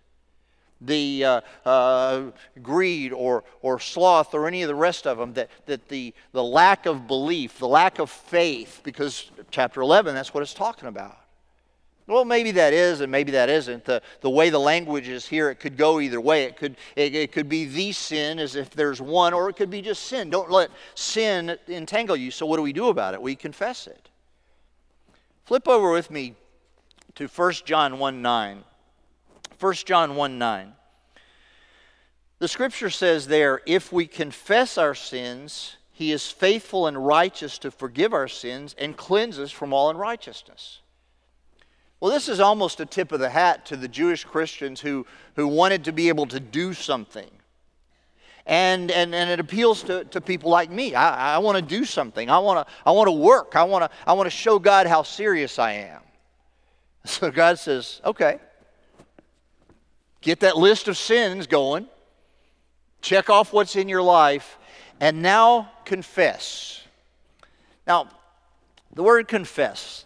the 0.81 1.25
uh, 1.25 1.41
uh, 1.65 2.23
greed 2.63 3.13
or, 3.13 3.45
or 3.63 3.81
sloth 3.81 4.35
or 4.35 4.47
any 4.47 4.63
of 4.63 4.69
the 4.69 4.75
rest 4.75 5.07
of 5.07 5.19
them, 5.19 5.33
that, 5.35 5.51
that 5.67 5.89
the, 5.89 6.15
the 6.33 6.43
lack 6.43 6.87
of 6.87 7.07
belief, 7.07 7.59
the 7.59 7.69
lack 7.69 7.99
of 7.99 8.11
faith, 8.11 8.81
because 8.85 9.31
chapter 9.51 9.81
11, 9.81 10.15
that's 10.15 10.33
what 10.33 10.43
it's 10.43 10.55
talking 10.55 10.89
about. 10.89 11.19
Well, 12.09 12.25
maybe 12.25 12.53
that 12.53 12.73
is, 12.73 13.03
and 13.03 13.13
maybe 13.13 13.33
that 13.33 13.51
isn't. 13.51 13.85
The, 13.85 14.01
the 14.23 14.31
way 14.31 14.49
the 14.49 14.59
language 14.59 15.09
is 15.09 15.27
here, 15.27 15.51
it 15.51 15.57
could 15.57 15.77
go 15.77 16.01
either 16.01 16.21
way. 16.21 16.45
It 16.45 16.57
could, 16.57 16.77
it, 16.97 17.15
it 17.15 17.33
could 17.33 17.51
be 17.51 17.67
the 17.67 17.93
sin 17.93 18.39
as 18.39 18.57
if 18.57 18.71
there's 18.71 18.99
one, 18.99 19.35
or 19.35 19.51
it 19.51 19.57
could 19.57 19.69
be 19.69 19.83
just 19.83 20.05
sin. 20.05 20.31
Don't 20.31 20.51
let 20.51 20.71
sin 20.95 21.59
entangle 21.69 22.17
you. 22.17 22.31
So, 22.31 22.47
what 22.47 22.57
do 22.57 22.63
we 22.63 22.73
do 22.73 22.89
about 22.89 23.13
it? 23.13 23.21
We 23.21 23.37
confess 23.37 23.87
it. 23.87 24.09
Flip 25.45 25.69
over 25.69 25.93
with 25.93 26.11
me 26.11 26.35
to 27.17 27.27
1 27.27 27.53
John 27.67 27.99
1 27.99 28.23
9. 28.23 28.65
1 29.61 29.75
John 29.75 30.17
1 30.17 30.39
9. 30.39 30.73
The 32.39 32.49
scripture 32.49 32.91
says 32.91 33.27
there, 33.27 33.61
if 33.67 33.93
we 33.93 34.07
confess 34.07 34.79
our 34.79 34.95
sins, 34.95 35.77
he 35.91 36.13
is 36.13 36.31
faithful 36.31 36.87
and 36.87 37.05
righteous 37.05 37.59
to 37.59 37.73
forgive 37.73 38.15
our 38.15 38.29
sins 38.29 38.77
and 38.79 38.97
cleanse 38.97 39.39
us 39.39 39.51
from 39.51 39.73
all 39.73 39.91
unrighteousness. 39.91 40.81
Well, 41.99 42.13
this 42.13 42.29
is 42.29 42.39
almost 42.39 42.79
a 42.79 42.87
tip 42.87 43.11
of 43.11 43.19
the 43.19 43.31
hat 43.31 43.67
to 43.67 43.77
the 43.77 43.89
Jewish 43.89 44.25
Christians 44.25 44.81
who, 44.81 45.05
who 45.35 45.49
wanted 45.49 45.85
to 45.85 45.93
be 45.93 46.09
able 46.09 46.27
to 46.27 46.39
do 46.39 46.73
something. 46.73 47.29
And, 48.47 48.93
and, 48.93 49.13
and 49.13 49.29
it 49.29 49.41
appeals 49.41 49.83
to, 49.85 50.05
to 50.05 50.21
people 50.21 50.51
like 50.51 50.71
me. 50.71 50.95
I, 50.95 51.35
I 51.35 51.39
want 51.39 51.57
to 51.57 51.63
do 51.63 51.85
something. 51.85 52.31
I 52.31 52.39
want 52.39 52.67
to 52.67 52.75
I 52.87 52.93
wanna 52.93 53.13
work. 53.13 53.57
I 53.57 53.65
want 53.65 53.85
to 53.85 53.91
I 54.07 54.13
wanna 54.15 54.31
show 54.31 54.59
God 54.59 54.87
how 54.87 55.03
serious 55.03 55.59
I 55.59 55.73
am. 55.73 56.03
So 57.05 57.31
God 57.31 57.59
says, 57.59 58.01
okay, 58.05 58.39
get 60.29 60.41
that 60.41 60.59
list 60.59 60.89
of 60.89 60.99
sins 60.99 61.47
going, 61.47 61.87
check 63.01 63.31
off 63.31 63.51
what's 63.51 63.77
in 63.77 63.89
your 63.89 64.03
life, 64.03 64.59
and 65.01 65.23
now 65.23 65.71
confess. 65.87 66.83
Now, 67.87 68.11
the 68.93 69.03
word 69.03 69.27
confess, 69.27 70.05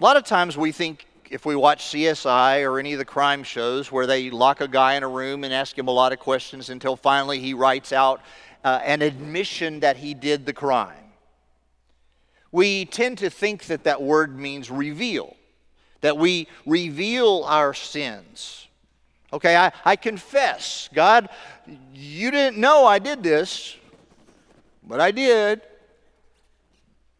a 0.00 0.02
lot 0.02 0.16
of 0.16 0.24
times 0.24 0.56
we 0.56 0.72
think 0.72 1.06
if 1.28 1.44
we 1.44 1.54
watch 1.54 1.84
CSI 1.84 2.64
or 2.64 2.78
any 2.78 2.94
of 2.94 2.98
the 2.98 3.04
crime 3.04 3.42
shows 3.42 3.92
where 3.92 4.06
they 4.06 4.30
lock 4.30 4.62
a 4.62 4.68
guy 4.68 4.94
in 4.94 5.02
a 5.02 5.08
room 5.08 5.44
and 5.44 5.52
ask 5.52 5.76
him 5.76 5.88
a 5.88 5.90
lot 5.90 6.14
of 6.14 6.18
questions 6.18 6.70
until 6.70 6.96
finally 6.96 7.40
he 7.40 7.52
writes 7.52 7.92
out 7.92 8.22
uh, 8.64 8.80
an 8.84 9.02
admission 9.02 9.80
that 9.80 9.98
he 9.98 10.14
did 10.14 10.46
the 10.46 10.54
crime. 10.54 11.12
We 12.52 12.86
tend 12.86 13.18
to 13.18 13.28
think 13.28 13.66
that 13.66 13.84
that 13.84 14.00
word 14.00 14.38
means 14.38 14.70
reveal, 14.70 15.36
that 16.00 16.16
we 16.16 16.48
reveal 16.66 17.44
our 17.46 17.74
sins. 17.74 18.66
Okay, 19.32 19.56
I, 19.56 19.72
I 19.84 19.96
confess, 19.96 20.88
God, 20.94 21.28
you 21.92 22.30
didn't 22.30 22.58
know 22.58 22.86
I 22.86 22.98
did 22.98 23.22
this, 23.22 23.76
but 24.82 25.00
I 25.00 25.10
did. 25.10 25.60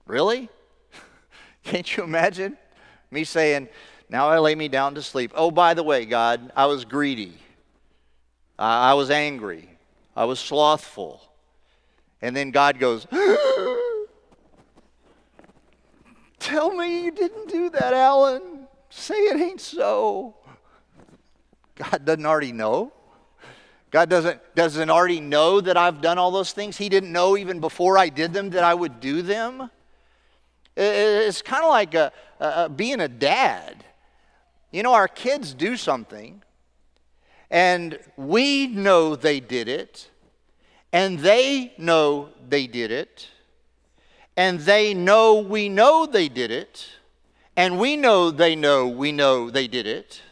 Really? 0.06 0.48
Can't 1.64 1.96
you 1.96 2.04
imagine? 2.04 2.56
Me 3.10 3.24
saying, 3.24 3.68
Now 4.08 4.28
I 4.28 4.38
lay 4.38 4.54
me 4.54 4.68
down 4.68 4.94
to 4.94 5.02
sleep. 5.02 5.32
Oh, 5.34 5.50
by 5.50 5.74
the 5.74 5.82
way, 5.82 6.06
God, 6.06 6.50
I 6.56 6.66
was 6.66 6.86
greedy. 6.86 7.34
I 8.58 8.94
was 8.94 9.10
angry. 9.10 9.68
I 10.16 10.24
was 10.24 10.40
slothful. 10.40 11.22
And 12.20 12.34
then 12.34 12.50
God 12.50 12.78
goes, 12.78 13.06
Tell 16.38 16.74
me 16.74 17.04
you 17.04 17.10
didn't 17.10 17.48
do 17.48 17.70
that, 17.70 17.92
Alan. 17.92 18.57
Say 18.90 19.14
it 19.14 19.40
ain't 19.40 19.60
so. 19.60 20.36
God 21.74 22.04
doesn't 22.04 22.26
already 22.26 22.52
know. 22.52 22.92
God 23.90 24.10
doesn't, 24.10 24.40
doesn't 24.54 24.90
already 24.90 25.20
know 25.20 25.60
that 25.60 25.76
I've 25.76 26.00
done 26.00 26.18
all 26.18 26.30
those 26.30 26.52
things. 26.52 26.76
He 26.76 26.88
didn't 26.88 27.12
know 27.12 27.36
even 27.36 27.60
before 27.60 27.96
I 27.96 28.08
did 28.08 28.32
them 28.32 28.50
that 28.50 28.64
I 28.64 28.74
would 28.74 29.00
do 29.00 29.22
them. 29.22 29.70
It's 30.76 31.42
kind 31.42 31.64
of 31.64 31.70
like 31.70 31.94
a, 31.94 32.12
a, 32.38 32.68
being 32.68 33.00
a 33.00 33.08
dad. 33.08 33.84
You 34.70 34.82
know, 34.82 34.92
our 34.92 35.08
kids 35.08 35.54
do 35.54 35.76
something, 35.76 36.42
and 37.50 37.98
we 38.16 38.66
know 38.66 39.16
they 39.16 39.40
did 39.40 39.68
it, 39.68 40.10
and 40.92 41.18
they 41.18 41.72
know 41.78 42.28
they 42.48 42.66
did 42.66 42.90
it, 42.90 43.28
and 44.36 44.60
they 44.60 44.92
know 44.92 45.40
we 45.40 45.70
know 45.70 46.04
they 46.04 46.28
did 46.28 46.50
it, 46.50 46.86
and 47.58 47.76
we 47.76 47.96
know 47.96 48.30
they 48.30 48.54
know 48.54 48.86
we 48.86 49.10
know 49.10 49.50
they 49.50 49.66
did 49.66 49.84
it. 49.84 50.22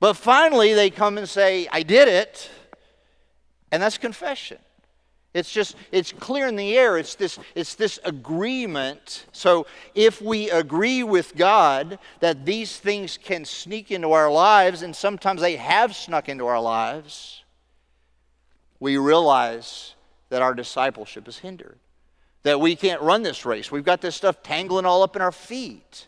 But 0.00 0.14
finally, 0.14 0.72
they 0.72 0.88
come 0.88 1.18
and 1.18 1.28
say, 1.28 1.68
I 1.70 1.82
did 1.82 2.08
it, 2.08 2.50
and 3.70 3.82
that's 3.82 3.98
confession. 3.98 4.56
It's 5.34 5.52
just, 5.52 5.76
it's 5.92 6.10
clear 6.10 6.48
in 6.48 6.56
the 6.56 6.76
air. 6.76 6.96
It's 6.96 7.14
this, 7.14 7.38
it's 7.54 7.74
this 7.74 8.00
agreement. 8.04 9.26
So 9.32 9.66
if 9.94 10.22
we 10.22 10.50
agree 10.50 11.02
with 11.02 11.36
God 11.36 11.98
that 12.20 12.46
these 12.46 12.78
things 12.78 13.18
can 13.18 13.44
sneak 13.44 13.90
into 13.90 14.12
our 14.12 14.30
lives, 14.30 14.80
and 14.80 14.96
sometimes 14.96 15.42
they 15.42 15.56
have 15.56 15.94
snuck 15.94 16.28
into 16.30 16.46
our 16.46 16.60
lives, 16.60 17.44
we 18.80 18.96
realize 18.96 19.94
that 20.30 20.40
our 20.40 20.54
discipleship 20.54 21.28
is 21.28 21.38
hindered. 21.38 21.78
That 22.42 22.60
we 22.60 22.74
can't 22.74 23.00
run 23.00 23.22
this 23.22 23.44
race. 23.44 23.70
We've 23.70 23.84
got 23.84 24.00
this 24.00 24.16
stuff 24.16 24.42
tangling 24.42 24.84
all 24.84 25.02
up 25.02 25.16
in 25.16 25.22
our 25.22 25.32
feet. 25.32 26.06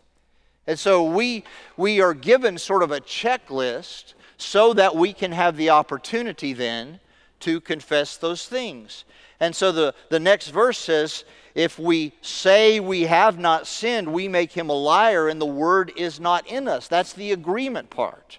And 0.66 0.78
so 0.78 1.04
we, 1.04 1.44
we 1.76 2.00
are 2.00 2.14
given 2.14 2.58
sort 2.58 2.82
of 2.82 2.90
a 2.90 3.00
checklist 3.00 4.14
so 4.36 4.72
that 4.74 4.96
we 4.96 5.12
can 5.12 5.32
have 5.32 5.56
the 5.56 5.70
opportunity 5.70 6.52
then 6.52 7.00
to 7.40 7.60
confess 7.60 8.16
those 8.16 8.46
things. 8.46 9.04
And 9.40 9.54
so 9.54 9.72
the, 9.72 9.94
the 10.08 10.20
next 10.20 10.48
verse 10.48 10.78
says, 10.78 11.24
If 11.54 11.78
we 11.78 12.12
say 12.22 12.80
we 12.80 13.02
have 13.02 13.38
not 13.38 13.66
sinned, 13.66 14.12
we 14.12 14.28
make 14.28 14.52
him 14.52 14.70
a 14.70 14.74
liar, 14.74 15.28
and 15.28 15.40
the 15.40 15.46
word 15.46 15.92
is 15.96 16.18
not 16.18 16.46
in 16.46 16.66
us. 16.66 16.88
That's 16.88 17.12
the 17.12 17.32
agreement 17.32 17.90
part. 17.90 18.38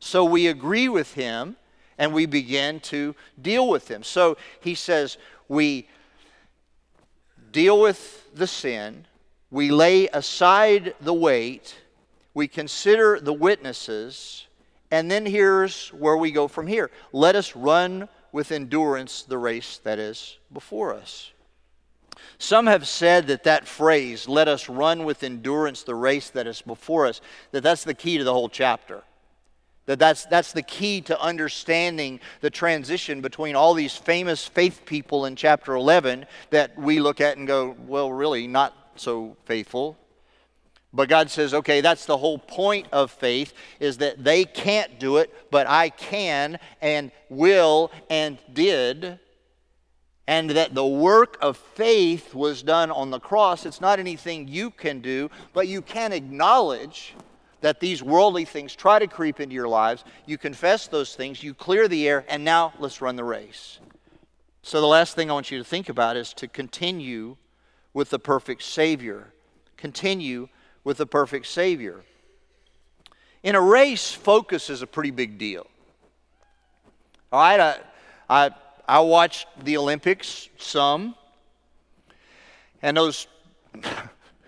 So 0.00 0.24
we 0.24 0.46
agree 0.46 0.88
with 0.88 1.14
him 1.14 1.56
and 1.98 2.14
we 2.14 2.24
begin 2.24 2.80
to 2.80 3.14
deal 3.40 3.68
with 3.68 3.88
him. 3.88 4.02
So 4.02 4.38
he 4.60 4.74
says, 4.74 5.18
We 5.48 5.86
deal 7.52 7.80
with 7.80 8.34
the 8.34 8.46
sin, 8.46 9.06
we 9.50 9.70
lay 9.70 10.08
aside 10.08 10.94
the 11.00 11.14
weight, 11.14 11.76
we 12.34 12.46
consider 12.46 13.18
the 13.20 13.32
witnesses, 13.32 14.46
and 14.90 15.10
then 15.10 15.26
here's 15.26 15.88
where 15.88 16.16
we 16.16 16.30
go 16.30 16.48
from 16.48 16.66
here. 16.66 16.90
Let 17.12 17.36
us 17.36 17.56
run 17.56 18.08
with 18.32 18.52
endurance 18.52 19.22
the 19.22 19.38
race 19.38 19.78
that 19.84 19.98
is 19.98 20.38
before 20.52 20.94
us. 20.94 21.32
Some 22.38 22.66
have 22.66 22.86
said 22.86 23.26
that 23.26 23.44
that 23.44 23.66
phrase, 23.66 24.28
let 24.28 24.48
us 24.48 24.68
run 24.68 25.04
with 25.04 25.22
endurance 25.22 25.82
the 25.82 25.94
race 25.94 26.30
that 26.30 26.46
is 26.46 26.62
before 26.62 27.06
us, 27.06 27.20
that 27.50 27.62
that's 27.62 27.84
the 27.84 27.94
key 27.94 28.18
to 28.18 28.24
the 28.24 28.32
whole 28.32 28.48
chapter. 28.48 29.02
That 29.86 29.98
that's, 29.98 30.26
that's 30.26 30.52
the 30.52 30.62
key 30.62 31.00
to 31.02 31.20
understanding 31.20 32.20
the 32.40 32.50
transition 32.50 33.20
between 33.20 33.56
all 33.56 33.74
these 33.74 33.96
famous 33.96 34.46
faith 34.46 34.82
people 34.84 35.24
in 35.24 35.36
chapter 35.36 35.74
11 35.74 36.26
that 36.50 36.78
we 36.78 37.00
look 37.00 37.20
at 37.20 37.36
and 37.36 37.46
go, 37.46 37.76
well, 37.86 38.12
really, 38.12 38.46
not 38.46 38.76
so 38.96 39.36
faithful. 39.46 39.96
But 40.92 41.08
God 41.08 41.30
says, 41.30 41.54
okay, 41.54 41.80
that's 41.80 42.06
the 42.06 42.18
whole 42.18 42.38
point 42.38 42.88
of 42.92 43.10
faith 43.10 43.54
is 43.78 43.98
that 43.98 44.22
they 44.22 44.44
can't 44.44 44.98
do 44.98 45.18
it, 45.18 45.50
but 45.50 45.68
I 45.68 45.90
can 45.90 46.58
and 46.82 47.12
will 47.28 47.92
and 48.08 48.38
did. 48.52 49.18
And 50.26 50.50
that 50.50 50.74
the 50.74 50.86
work 50.86 51.38
of 51.40 51.56
faith 51.56 52.34
was 52.34 52.62
done 52.62 52.90
on 52.90 53.10
the 53.10 53.20
cross. 53.20 53.66
It's 53.66 53.80
not 53.80 53.98
anything 53.98 54.46
you 54.46 54.70
can 54.70 55.00
do, 55.00 55.30
but 55.52 55.68
you 55.68 55.82
can 55.82 56.12
acknowledge 56.12 57.14
that 57.60 57.80
these 57.80 58.02
worldly 58.02 58.44
things 58.44 58.74
try 58.74 58.98
to 58.98 59.06
creep 59.06 59.40
into 59.40 59.54
your 59.54 59.68
lives. 59.68 60.04
You 60.26 60.38
confess 60.38 60.86
those 60.86 61.14
things, 61.14 61.42
you 61.42 61.54
clear 61.54 61.88
the 61.88 62.08
air, 62.08 62.24
and 62.28 62.44
now 62.44 62.72
let's 62.78 63.00
run 63.00 63.16
the 63.16 63.24
race. 63.24 63.78
So, 64.62 64.80
the 64.80 64.86
last 64.86 65.14
thing 65.14 65.30
I 65.30 65.34
want 65.34 65.50
you 65.50 65.58
to 65.58 65.64
think 65.64 65.88
about 65.88 66.16
is 66.16 66.34
to 66.34 66.48
continue 66.48 67.36
with 67.94 68.10
the 68.10 68.18
perfect 68.18 68.62
Savior. 68.62 69.32
Continue 69.76 70.48
with 70.84 70.98
the 70.98 71.06
perfect 71.06 71.46
Savior. 71.46 72.02
In 73.42 73.54
a 73.54 73.60
race, 73.60 74.12
focus 74.12 74.68
is 74.68 74.82
a 74.82 74.86
pretty 74.86 75.10
big 75.10 75.38
deal. 75.38 75.66
All 77.32 77.40
right, 77.40 77.60
I, 77.60 77.78
I, 78.28 78.50
I 78.86 79.00
watched 79.00 79.46
the 79.64 79.76
Olympics 79.78 80.48
some, 80.58 81.14
and 82.82 82.96
those, 82.96 83.26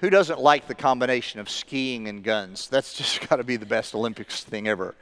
who 0.03 0.11
doesn't 0.11 0.41
like 0.41 0.67
the 0.67 0.75
combination 0.75 1.41
of 1.41 1.49
skiing 1.49 2.09
and 2.09 2.23
guns? 2.23 2.69
That's 2.69 2.93
just 2.99 3.27
got 3.29 3.37
to 3.37 3.45
be 3.45 3.57
the 3.57 3.65
best 3.65 3.95
Olympics 3.95 4.45
thing 4.45 4.69
ever. 4.69 4.95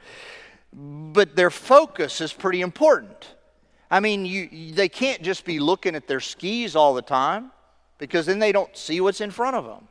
But 0.71 1.35
their 1.35 1.49
focus 1.49 2.21
is 2.21 2.31
pretty 2.31 2.61
important. 2.61 3.33
I 3.89 3.99
mean, 3.99 4.25
you, 4.25 4.71
they 4.71 4.87
can't 4.87 5.21
just 5.21 5.43
be 5.43 5.59
looking 5.59 5.95
at 5.95 6.07
their 6.07 6.21
skis 6.21 6.77
all 6.77 6.93
the 6.93 7.01
time 7.01 7.51
because 7.97 8.25
then 8.25 8.39
they 8.39 8.53
don't 8.53 8.75
see 8.77 9.01
what's 9.01 9.19
in 9.19 9.31
front 9.31 9.57
of 9.57 9.65
them 9.65 9.89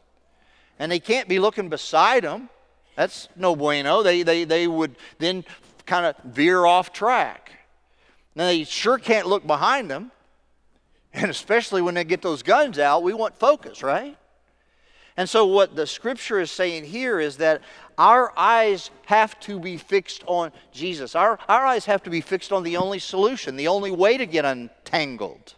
and 0.78 0.90
they 0.90 1.00
can't 1.00 1.28
be 1.28 1.38
looking 1.38 1.68
beside 1.68 2.24
them. 2.24 2.48
That's 2.96 3.28
no 3.36 3.54
bueno. 3.54 4.02
They, 4.02 4.22
they, 4.22 4.44
they 4.44 4.66
would 4.66 4.96
then 5.18 5.44
kind 5.84 6.06
of 6.06 6.16
veer 6.24 6.64
off 6.64 6.92
track. 6.92 7.52
Now, 8.34 8.46
they 8.46 8.64
sure 8.64 8.96
can't 8.96 9.26
look 9.26 9.46
behind 9.46 9.90
them. 9.90 10.12
And 11.12 11.30
especially 11.30 11.82
when 11.82 11.94
they 11.94 12.04
get 12.04 12.22
those 12.22 12.42
guns 12.42 12.78
out, 12.78 13.02
we 13.02 13.12
want 13.12 13.36
focus, 13.36 13.82
right? 13.82 14.16
And 15.16 15.28
so, 15.28 15.46
what 15.46 15.76
the 15.76 15.86
scripture 15.86 16.40
is 16.40 16.50
saying 16.50 16.84
here 16.84 17.20
is 17.20 17.36
that 17.38 17.62
our 17.98 18.32
eyes 18.38 18.90
have 19.06 19.38
to 19.40 19.60
be 19.60 19.76
fixed 19.76 20.24
on 20.26 20.52
Jesus. 20.72 21.14
Our, 21.14 21.38
our 21.48 21.66
eyes 21.66 21.84
have 21.86 22.02
to 22.04 22.10
be 22.10 22.20
fixed 22.20 22.52
on 22.52 22.62
the 22.62 22.76
only 22.76 22.98
solution, 22.98 23.56
the 23.56 23.68
only 23.68 23.90
way 23.90 24.16
to 24.16 24.26
get 24.26 24.44
untangled. 24.44 25.54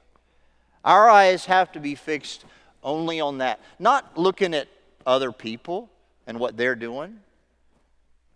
Our 0.85 1.09
eyes 1.09 1.45
have 1.47 1.71
to 1.73 1.81
be 1.81 1.95
fixed 1.95 2.45
only 2.83 3.21
on 3.21 3.39
that. 3.39 3.61
Not 3.79 4.19
looking 4.19 4.55
at 4.55 4.69
other 5.07 5.33
people 5.33 5.89
and 6.27 6.41
what 6.41 6.57
they're 6.57 6.75
doing, 6.75 7.21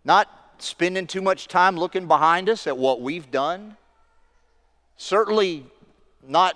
not 0.05 0.29
spending 0.59 1.07
too 1.07 1.21
much 1.21 1.47
time 1.47 1.75
looking 1.75 2.07
behind 2.07 2.49
us 2.49 2.67
at 2.67 2.77
what 2.77 3.01
we've 3.01 3.29
done, 3.29 3.75
certainly 4.95 5.65
not 6.25 6.55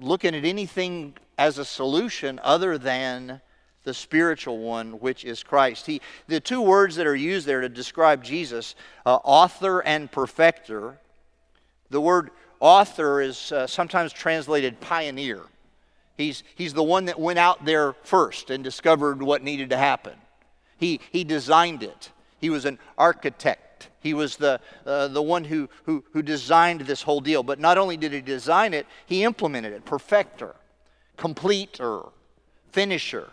looking 0.00 0.34
at 0.34 0.44
anything 0.44 1.14
as 1.38 1.58
a 1.58 1.64
solution 1.64 2.40
other 2.42 2.78
than 2.78 3.40
the 3.84 3.94
spiritual 3.94 4.58
one, 4.58 4.92
which 5.00 5.24
is 5.24 5.42
Christ. 5.42 5.86
He, 5.86 6.00
the 6.28 6.40
two 6.40 6.60
words 6.60 6.96
that 6.96 7.06
are 7.06 7.16
used 7.16 7.46
there 7.46 7.60
to 7.60 7.68
describe 7.68 8.22
Jesus, 8.22 8.74
uh, 9.04 9.16
author 9.24 9.80
and 9.80 10.10
perfecter, 10.10 10.98
the 11.90 12.00
word 12.00 12.30
author 12.60 13.20
is 13.20 13.52
uh, 13.52 13.66
sometimes 13.66 14.12
translated 14.12 14.80
pioneer. 14.80 15.42
He's, 16.16 16.44
he's 16.54 16.74
the 16.74 16.82
one 16.82 17.06
that 17.06 17.18
went 17.18 17.38
out 17.38 17.64
there 17.64 17.94
first 18.04 18.50
and 18.50 18.62
discovered 18.62 19.22
what 19.22 19.42
needed 19.42 19.70
to 19.70 19.76
happen. 19.76 20.14
He, 20.78 21.00
he 21.10 21.24
designed 21.24 21.82
it. 21.82 22.10
He 22.40 22.50
was 22.50 22.64
an 22.64 22.78
architect. 22.98 23.88
He 24.00 24.14
was 24.14 24.36
the, 24.36 24.60
uh, 24.84 25.08
the 25.08 25.22
one 25.22 25.44
who, 25.44 25.68
who, 25.84 26.04
who 26.12 26.22
designed 26.22 26.82
this 26.82 27.02
whole 27.02 27.20
deal. 27.20 27.42
But 27.42 27.58
not 27.58 27.78
only 27.78 27.96
did 27.96 28.12
he 28.12 28.20
design 28.20 28.74
it, 28.74 28.86
he 29.06 29.24
implemented 29.24 29.72
it. 29.72 29.84
Perfecter, 29.84 30.54
completer, 31.16 32.02
finisher. 32.70 33.28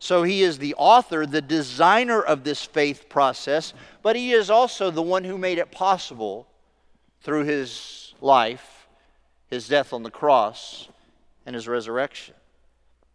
So 0.00 0.22
he 0.22 0.42
is 0.42 0.58
the 0.58 0.74
author, 0.76 1.26
the 1.26 1.42
designer 1.42 2.22
of 2.22 2.42
this 2.42 2.64
faith 2.64 3.10
process, 3.10 3.74
but 4.02 4.16
he 4.16 4.32
is 4.32 4.48
also 4.48 4.90
the 4.90 5.02
one 5.02 5.24
who 5.24 5.36
made 5.36 5.58
it 5.58 5.70
possible 5.70 6.48
through 7.20 7.44
his 7.44 8.14
life, 8.22 8.88
his 9.48 9.68
death 9.68 9.92
on 9.92 10.02
the 10.02 10.10
cross, 10.10 10.88
and 11.44 11.54
his 11.54 11.68
resurrection. 11.68 12.34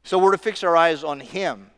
So 0.03 0.19
we're 0.19 0.33
to 0.33 0.37
fix 0.37 0.63
our 0.63 0.77
eyes 0.77 1.03
on 1.03 1.21
him, 1.21 1.71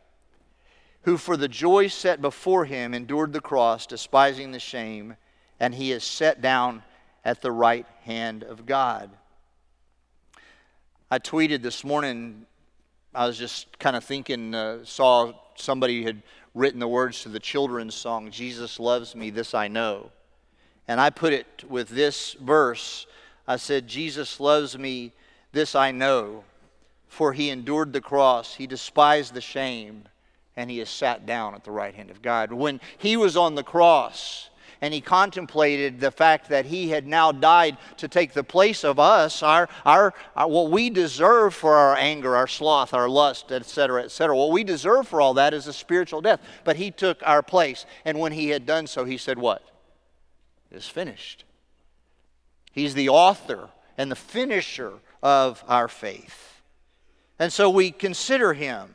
who 1.04 1.16
for 1.16 1.38
the 1.38 1.48
joy 1.48 1.88
set 1.88 2.22
before 2.22 2.66
him 2.66 2.94
endured 2.94 3.32
the 3.32 3.40
cross, 3.40 3.88
despising 3.88 4.52
the 4.52 4.60
shame, 4.60 5.16
and 5.58 5.74
he 5.74 5.94
is 5.94 6.04
set 6.04 6.42
down 6.42 6.84
at 7.24 7.42
the 7.42 7.52
right 7.52 7.86
hand 8.04 8.44
of 8.44 8.66
God. 8.66 9.10
I 11.10 11.20
tweeted 11.20 11.62
this 11.62 11.86
morning 11.86 12.46
I 13.14 13.26
was 13.26 13.38
just 13.38 13.80
kind 13.80 13.96
of 13.96 14.04
thinking, 14.04 14.54
uh, 14.54 14.80
saw 14.84 15.34
somebody 15.56 16.04
had 16.04 16.22
written 16.54 16.80
the 16.80 16.88
words 16.88 17.24
to 17.24 17.30
the 17.30 17.40
children's 17.40 17.96
song, 17.96 18.32
Jesus 18.32 18.80
Loves 18.80 19.16
Me, 19.16 19.30
This 19.30 19.54
I 19.54 19.68
Know. 19.68 20.12
And 20.88 21.02
I 21.02 21.10
put 21.10 21.34
it 21.34 21.64
with 21.68 21.90
this 21.90 22.34
verse 22.34 23.08
I 23.48 23.56
said, 23.56 23.88
Jesus 23.88 24.42
loves 24.42 24.78
me, 24.78 25.14
this 25.54 25.74
I 25.74 25.92
know, 25.92 26.44
for 27.08 27.32
he 27.32 27.50
endured 27.50 27.94
the 27.94 28.02
cross, 28.02 28.56
he 28.56 28.68
despised 28.68 29.34
the 29.34 29.42
shame, 29.42 30.04
and 30.58 30.70
he 30.70 30.80
has 30.80 30.90
sat 30.90 31.26
down 31.26 31.56
at 31.56 31.64
the 31.64 31.72
right 31.72 31.96
hand 31.96 32.12
of 32.12 32.22
God. 32.22 32.52
When 32.52 32.82
he 32.98 33.16
was 33.16 33.38
on 33.38 33.56
the 33.56 33.64
cross, 33.64 34.50
and 34.82 34.94
he 34.94 35.02
contemplated 35.02 36.00
the 36.00 36.12
fact 36.12 36.50
that 36.50 36.66
he 36.66 36.90
had 36.90 37.08
now 37.08 37.32
died 37.32 37.78
to 37.98 38.08
take 38.08 38.34
the 38.34 38.44
place 38.44 38.84
of 38.84 39.00
us, 39.00 39.42
our, 39.42 39.68
our, 39.86 40.14
our, 40.36 40.48
what 40.48 40.72
we 40.72 40.90
deserve 40.90 41.54
for 41.54 41.76
our 41.76 41.96
anger, 41.96 42.36
our 42.36 42.48
sloth, 42.48 42.94
our 42.94 43.10
lust, 43.10 43.52
etc., 43.52 44.04
etc. 44.04 44.36
What 44.36 44.52
we 44.52 44.64
deserve 44.64 45.08
for 45.08 45.22
all 45.22 45.34
that 45.36 45.54
is 45.54 45.68
a 45.68 45.74
spiritual 45.74 46.22
death. 46.22 46.40
But 46.64 46.76
he 46.76 46.92
took 46.92 47.20
our 47.26 47.42
place, 47.42 47.86
and 48.06 48.20
when 48.20 48.32
he 48.32 48.50
had 48.50 48.66
done 48.66 48.88
so, 48.88 49.06
he 49.06 49.18
said, 49.18 49.40
What? 49.40 49.64
It's 50.70 50.90
finished. 50.90 51.46
He's 52.72 52.94
the 52.94 53.10
author 53.10 53.70
and 53.98 54.12
the 54.12 54.16
finisher 54.16 54.94
of 55.24 55.64
our 55.68 55.88
faith. 55.88 56.62
And 57.40 57.52
so 57.52 57.70
we 57.70 57.92
consider 57.92 58.54
him. 58.54 58.94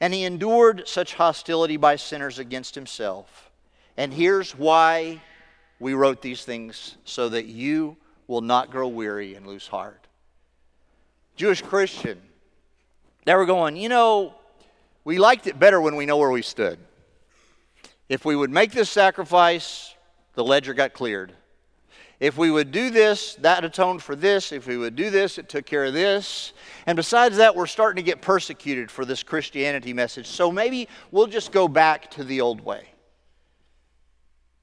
And 0.00 0.12
he 0.12 0.24
endured 0.24 0.86
such 0.86 1.14
hostility 1.14 1.76
by 1.76 1.96
sinners 1.96 2.38
against 2.38 2.74
himself 2.74 3.50
and 3.96 4.12
here's 4.12 4.52
why 4.52 5.20
we 5.78 5.94
wrote 5.94 6.22
these 6.22 6.44
things 6.44 6.96
so 7.04 7.28
that 7.28 7.46
you 7.46 7.96
will 8.26 8.40
not 8.40 8.70
grow 8.70 8.88
weary 8.88 9.34
and 9.34 9.46
lose 9.46 9.66
heart. 9.66 10.06
Jewish 11.36 11.62
Christian, 11.62 12.20
they 13.24 13.34
were 13.34 13.46
going, 13.46 13.76
you 13.76 13.88
know, 13.88 14.34
we 15.04 15.18
liked 15.18 15.46
it 15.46 15.58
better 15.58 15.80
when 15.80 15.96
we 15.96 16.06
know 16.06 16.16
where 16.16 16.30
we 16.30 16.42
stood. 16.42 16.78
If 18.08 18.24
we 18.24 18.36
would 18.36 18.50
make 18.50 18.72
this 18.72 18.90
sacrifice, 18.90 19.94
the 20.34 20.44
ledger 20.44 20.74
got 20.74 20.92
cleared. 20.92 21.32
If 22.20 22.38
we 22.38 22.50
would 22.50 22.70
do 22.70 22.90
this, 22.90 23.34
that 23.36 23.64
atoned 23.64 24.02
for 24.02 24.14
this. 24.14 24.52
If 24.52 24.66
we 24.66 24.76
would 24.76 24.94
do 24.96 25.10
this, 25.10 25.36
it 25.36 25.48
took 25.48 25.66
care 25.66 25.84
of 25.84 25.92
this. 25.92 26.52
And 26.86 26.96
besides 26.96 27.36
that, 27.38 27.56
we're 27.56 27.66
starting 27.66 28.02
to 28.02 28.06
get 28.06 28.22
persecuted 28.22 28.90
for 28.90 29.04
this 29.04 29.22
Christianity 29.22 29.92
message. 29.92 30.26
So 30.26 30.50
maybe 30.50 30.88
we'll 31.10 31.26
just 31.26 31.50
go 31.52 31.66
back 31.66 32.10
to 32.12 32.24
the 32.24 32.40
old 32.40 32.60
way. 32.60 32.88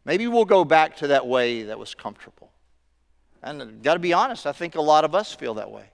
Maybe 0.05 0.27
we'll 0.27 0.45
go 0.45 0.65
back 0.65 0.97
to 0.97 1.07
that 1.07 1.27
way 1.27 1.63
that 1.63 1.77
was 1.77 1.93
comfortable. 1.93 2.51
And 3.43 3.81
got 3.83 3.95
to 3.95 3.99
be 3.99 4.13
honest, 4.13 4.45
I 4.45 4.51
think 4.51 4.75
a 4.75 4.81
lot 4.81 5.03
of 5.03 5.15
us 5.15 5.33
feel 5.33 5.55
that 5.55 5.71
way. 5.71 5.85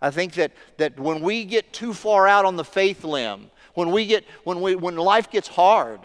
I 0.00 0.10
think 0.10 0.34
that, 0.34 0.52
that 0.76 0.98
when 0.98 1.20
we 1.22 1.44
get 1.44 1.72
too 1.72 1.92
far 1.92 2.28
out 2.28 2.44
on 2.44 2.56
the 2.56 2.64
faith 2.64 3.04
limb, 3.04 3.50
when, 3.74 3.90
we 3.90 4.06
get, 4.06 4.24
when, 4.44 4.60
we, 4.60 4.76
when 4.76 4.96
life 4.96 5.30
gets 5.30 5.48
hard, 5.48 6.00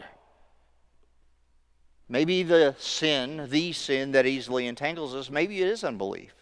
maybe 2.10 2.44
the 2.44 2.76
sin, 2.80 3.48
the 3.50 3.72
sin 3.72 4.12
that 4.14 4.26
easily 4.26 4.68
entangles 4.68 5.14
us, 5.14 5.30
maybe 5.30 5.62
it 5.62 5.68
is 5.68 5.84
unbelief. 5.84 6.34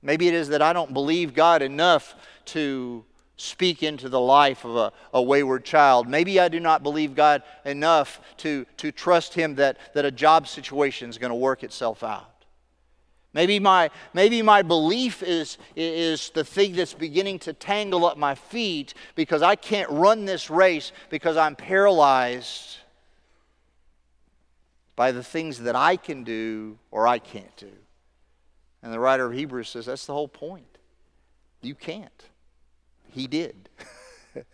Maybe 0.00 0.26
it 0.26 0.34
is 0.34 0.48
that 0.48 0.62
I 0.62 0.72
don't 0.72 0.92
believe 0.92 1.34
God 1.34 1.62
enough 1.62 2.14
to 2.46 3.04
speak 3.42 3.82
into 3.82 4.08
the 4.08 4.20
life 4.20 4.64
of 4.64 4.76
a, 4.76 4.92
a, 5.12 5.20
wayward 5.20 5.64
child. 5.64 6.08
Maybe 6.08 6.38
I 6.38 6.48
do 6.48 6.60
not 6.60 6.82
believe 6.82 7.14
God 7.14 7.42
enough 7.64 8.20
to, 8.38 8.64
to 8.76 8.92
trust 8.92 9.34
Him 9.34 9.56
that, 9.56 9.78
that 9.94 10.04
a 10.04 10.10
job 10.10 10.46
situation 10.46 11.10
is 11.10 11.18
going 11.18 11.30
to 11.30 11.36
work 11.36 11.64
itself 11.64 12.02
out. 12.02 12.28
Maybe 13.34 13.58
my, 13.58 13.90
maybe 14.12 14.42
my 14.42 14.62
belief 14.62 15.22
is, 15.22 15.58
is 15.74 16.30
the 16.30 16.44
thing 16.44 16.74
that's 16.74 16.94
beginning 16.94 17.38
to 17.40 17.52
tangle 17.52 18.04
up 18.04 18.16
my 18.18 18.34
feet 18.34 18.94
because 19.14 19.42
I 19.42 19.56
can't 19.56 19.90
run 19.90 20.26
this 20.26 20.50
race 20.50 20.92
because 21.08 21.36
I'm 21.36 21.56
paralyzed 21.56 22.76
by 24.94 25.12
the 25.12 25.24
things 25.24 25.60
that 25.60 25.74
I 25.74 25.96
can 25.96 26.24
do 26.24 26.78
or 26.90 27.08
I 27.08 27.18
can't 27.18 27.56
do. 27.56 27.72
And 28.82 28.92
the 28.92 29.00
writer 29.00 29.26
of 29.26 29.32
Hebrews 29.32 29.70
says 29.70 29.86
that's 29.86 30.06
the 30.06 30.12
whole 30.12 30.28
point. 30.28 30.66
You 31.62 31.74
can't. 31.74 32.12
He 33.12 33.26
did. 33.26 33.68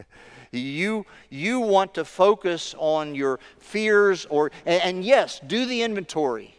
you, 0.53 1.07
you 1.31 1.61
want 1.61 1.95
to 1.95 2.05
focus 2.05 2.75
on 2.79 3.15
your 3.15 3.41
fears, 3.59 4.27
or, 4.27 4.51
and, 4.67 4.83
and 4.83 5.05
yes, 5.05 5.41
do 5.47 5.65
the 5.65 5.83
inventory. 5.83 6.55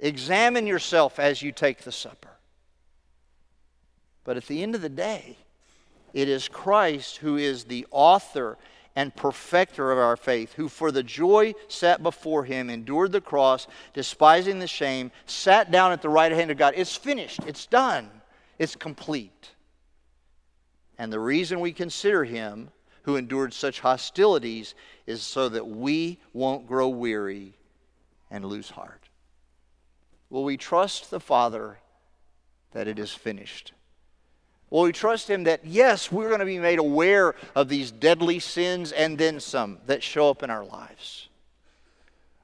Examine 0.00 0.66
yourself 0.66 1.18
as 1.18 1.42
you 1.42 1.52
take 1.52 1.82
the 1.82 1.92
supper. 1.92 2.36
But 4.24 4.36
at 4.36 4.46
the 4.46 4.62
end 4.62 4.74
of 4.74 4.82
the 4.82 4.88
day, 4.88 5.38
it 6.12 6.28
is 6.28 6.48
Christ 6.48 7.18
who 7.18 7.36
is 7.36 7.64
the 7.64 7.86
author 7.90 8.58
and 8.96 9.14
perfecter 9.14 9.92
of 9.92 9.98
our 9.98 10.16
faith, 10.16 10.54
who 10.54 10.68
for 10.68 10.90
the 10.90 11.02
joy 11.02 11.54
set 11.68 12.02
before 12.02 12.44
him 12.44 12.68
endured 12.68 13.12
the 13.12 13.20
cross, 13.20 13.68
despising 13.94 14.58
the 14.58 14.66
shame, 14.66 15.12
sat 15.26 15.70
down 15.70 15.92
at 15.92 16.02
the 16.02 16.08
right 16.08 16.32
hand 16.32 16.50
of 16.50 16.56
God. 16.56 16.74
It's 16.76 16.96
finished, 16.96 17.40
it's 17.46 17.66
done, 17.66 18.10
it's 18.58 18.74
complete. 18.74 19.52
And 20.98 21.12
the 21.12 21.20
reason 21.20 21.60
we 21.60 21.72
consider 21.72 22.24
him 22.24 22.70
who 23.02 23.16
endured 23.16 23.54
such 23.54 23.80
hostilities 23.80 24.74
is 25.06 25.22
so 25.22 25.48
that 25.48 25.66
we 25.66 26.18
won't 26.32 26.66
grow 26.66 26.88
weary 26.88 27.54
and 28.30 28.44
lose 28.44 28.70
heart. 28.70 29.08
Will 30.30 30.44
we 30.44 30.56
trust 30.56 31.10
the 31.10 31.20
Father 31.20 31.78
that 32.72 32.86
it 32.88 32.98
is 32.98 33.12
finished? 33.12 33.72
Will 34.70 34.82
we 34.82 34.92
trust 34.92 35.30
Him 35.30 35.44
that, 35.44 35.64
yes, 35.64 36.12
we're 36.12 36.28
going 36.28 36.40
to 36.40 36.44
be 36.44 36.58
made 36.58 36.78
aware 36.78 37.34
of 37.54 37.68
these 37.68 37.90
deadly 37.90 38.38
sins 38.38 38.92
and 38.92 39.16
then 39.16 39.40
some 39.40 39.78
that 39.86 40.02
show 40.02 40.28
up 40.28 40.42
in 40.42 40.50
our 40.50 40.64
lives? 40.64 41.28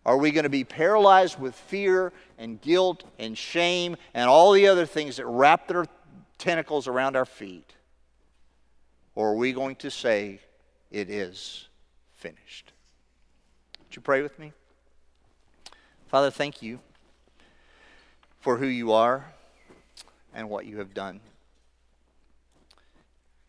Are 0.07 0.17
we 0.17 0.31
going 0.31 0.45
to 0.45 0.51
be 0.51 0.65
paralyzed 0.65 1.39
with 1.39 1.55
fear 1.55 2.13
and 2.39 2.61
guilt 2.61 3.05
and 3.19 3.37
shame 3.37 3.97
and 4.15 4.29
all 4.29 4.53
the 4.53 4.69
other 4.69 4.87
things 4.87 5.17
that 5.17 5.27
wrap 5.27 5.69
their 5.69 5.87
tentacles 6.39 6.89
around 6.89 7.17
our 7.17 7.25
feet? 7.27 7.74
Or 9.15 9.31
are 9.31 9.37
we 9.37 9.53
going 9.53 9.77
to 9.77 9.91
say, 9.91 10.41
it 10.91 11.11
is 11.11 11.69
finished? 12.15 12.73
Would 13.81 13.97
you 13.97 14.03
pray 14.03 14.23
with 14.23 14.39
me? 14.39 14.53
Father, 16.09 16.31
thank 16.31 16.63
you 16.63 16.81
for 18.41 18.57
who 18.59 18.67
you 18.67 18.93
are 18.93 19.25
and 20.35 20.49
what 20.49 20.67
you 20.67 20.79
have 20.79 20.95
done. 20.95 21.21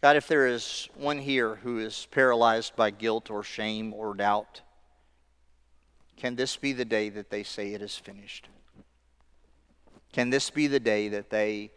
God, 0.01 0.15
if 0.15 0.27
there 0.27 0.47
is 0.47 0.87
one 0.95 1.17
here 1.17 1.55
who 1.55 1.79
is 1.79 2.07
paralyzed 2.11 2.75
by 2.75 2.91
guilt 2.91 3.31
or 3.31 3.41
shame 3.41 3.93
or 3.93 4.13
doubt, 4.13 4.61
can 6.15 6.35
this 6.35 6.55
be 6.55 6.73
the 6.73 6.85
day 6.85 7.09
that 7.09 7.29
they 7.29 7.43
say 7.43 7.73
it 7.73 7.81
is 7.81 7.97
finished? 7.97 8.47
Can 10.13 10.29
this 10.29 10.49
be 10.49 10.67
the 10.67 10.79
day 10.79 11.09
that 11.09 11.29
they 11.29 11.71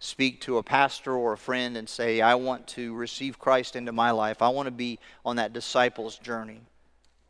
speak 0.00 0.40
to 0.40 0.58
a 0.58 0.62
pastor 0.62 1.12
or 1.12 1.34
a 1.34 1.38
friend 1.38 1.76
and 1.76 1.88
say, 1.88 2.20
I 2.20 2.34
want 2.34 2.66
to 2.68 2.94
receive 2.94 3.38
Christ 3.38 3.76
into 3.76 3.92
my 3.92 4.10
life? 4.10 4.42
I 4.42 4.48
want 4.48 4.66
to 4.66 4.72
be 4.72 4.98
on 5.24 5.36
that 5.36 5.52
disciples' 5.52 6.18
journey 6.18 6.62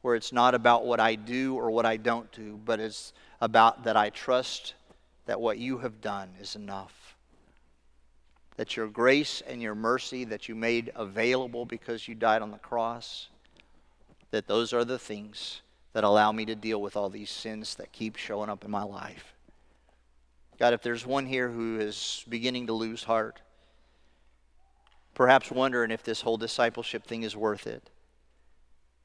where 0.02 0.14
it's 0.14 0.32
not 0.32 0.54
about 0.54 0.86
what 0.86 1.00
I 1.00 1.14
do 1.14 1.56
or 1.56 1.70
what 1.70 1.84
I 1.84 1.98
don't 1.98 2.30
do, 2.32 2.58
but 2.64 2.80
it's 2.80 3.12
about 3.40 3.84
that 3.84 3.96
I 3.96 4.08
trust 4.10 4.74
that 5.26 5.40
what 5.40 5.58
you 5.58 5.78
have 5.78 6.00
done 6.00 6.30
is 6.40 6.56
enough. 6.56 7.16
That 8.56 8.76
your 8.76 8.86
grace 8.86 9.42
and 9.46 9.60
your 9.60 9.74
mercy 9.74 10.24
that 10.24 10.48
you 10.48 10.54
made 10.54 10.92
available 10.94 11.66
because 11.66 12.08
you 12.08 12.14
died 12.14 12.40
on 12.40 12.50
the 12.50 12.58
cross, 12.58 13.28
that 14.30 14.46
those 14.46 14.72
are 14.72 14.84
the 14.84 14.98
things 14.98 15.60
that 15.92 16.04
allow 16.04 16.30
me 16.32 16.44
to 16.46 16.54
deal 16.54 16.80
with 16.80 16.96
all 16.96 17.10
these 17.10 17.30
sins 17.30 17.74
that 17.74 17.92
keep 17.92 18.16
showing 18.16 18.48
up 18.48 18.64
in 18.64 18.70
my 18.70 18.84
life. 18.84 19.34
God, 20.60 20.74
if 20.74 20.82
there's 20.82 21.06
one 21.06 21.24
here 21.24 21.48
who 21.48 21.80
is 21.80 22.22
beginning 22.28 22.66
to 22.66 22.74
lose 22.74 23.02
heart, 23.02 23.40
perhaps 25.14 25.50
wondering 25.50 25.90
if 25.90 26.02
this 26.02 26.20
whole 26.20 26.36
discipleship 26.36 27.06
thing 27.06 27.22
is 27.22 27.34
worth 27.34 27.66
it, 27.66 27.88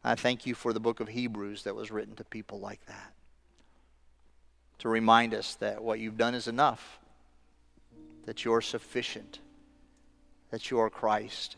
I 0.04 0.16
thank 0.16 0.46
you 0.46 0.54
for 0.54 0.74
the 0.74 0.82
book 0.82 1.00
of 1.00 1.08
Hebrews 1.08 1.64
that 1.64 1.74
was 1.74 1.92
written 1.92 2.14
to 2.18 2.26
people 2.26 2.60
like 2.60 2.86
that. 2.88 3.14
To 4.80 4.90
remind 4.90 5.34
us 5.34 5.56
that 5.56 5.82
what 5.82 6.00
you've 6.00 6.18
done 6.18 6.36
is 6.36 6.50
enough, 6.50 7.00
that 8.26 8.44
you're 8.44 8.60
sufficient, 8.60 9.40
that 10.52 10.70
you 10.70 10.80
are 10.80 10.90
Christ, 10.90 11.56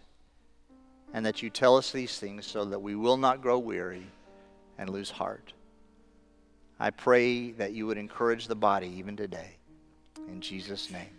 and 1.11 1.25
that 1.25 1.41
you 1.41 1.49
tell 1.49 1.75
us 1.75 1.91
these 1.91 2.19
things 2.19 2.45
so 2.45 2.65
that 2.65 2.79
we 2.79 2.93
will 2.93 3.17
not 3.17 3.41
grow 3.41 3.57
weary 3.57 4.05
and 4.77 4.91
lose 4.91 5.09
heart. 5.09 5.53
I 6.79 6.91
pray 6.91 7.49
that 7.53 7.73
you 7.73 7.87
would 7.87 7.97
encourage 7.97 8.47
the 8.47 8.55
body 8.55 8.93
even 8.97 9.17
today. 9.17 9.56
In 10.27 10.41
Jesus' 10.41 10.91
name. 10.91 11.16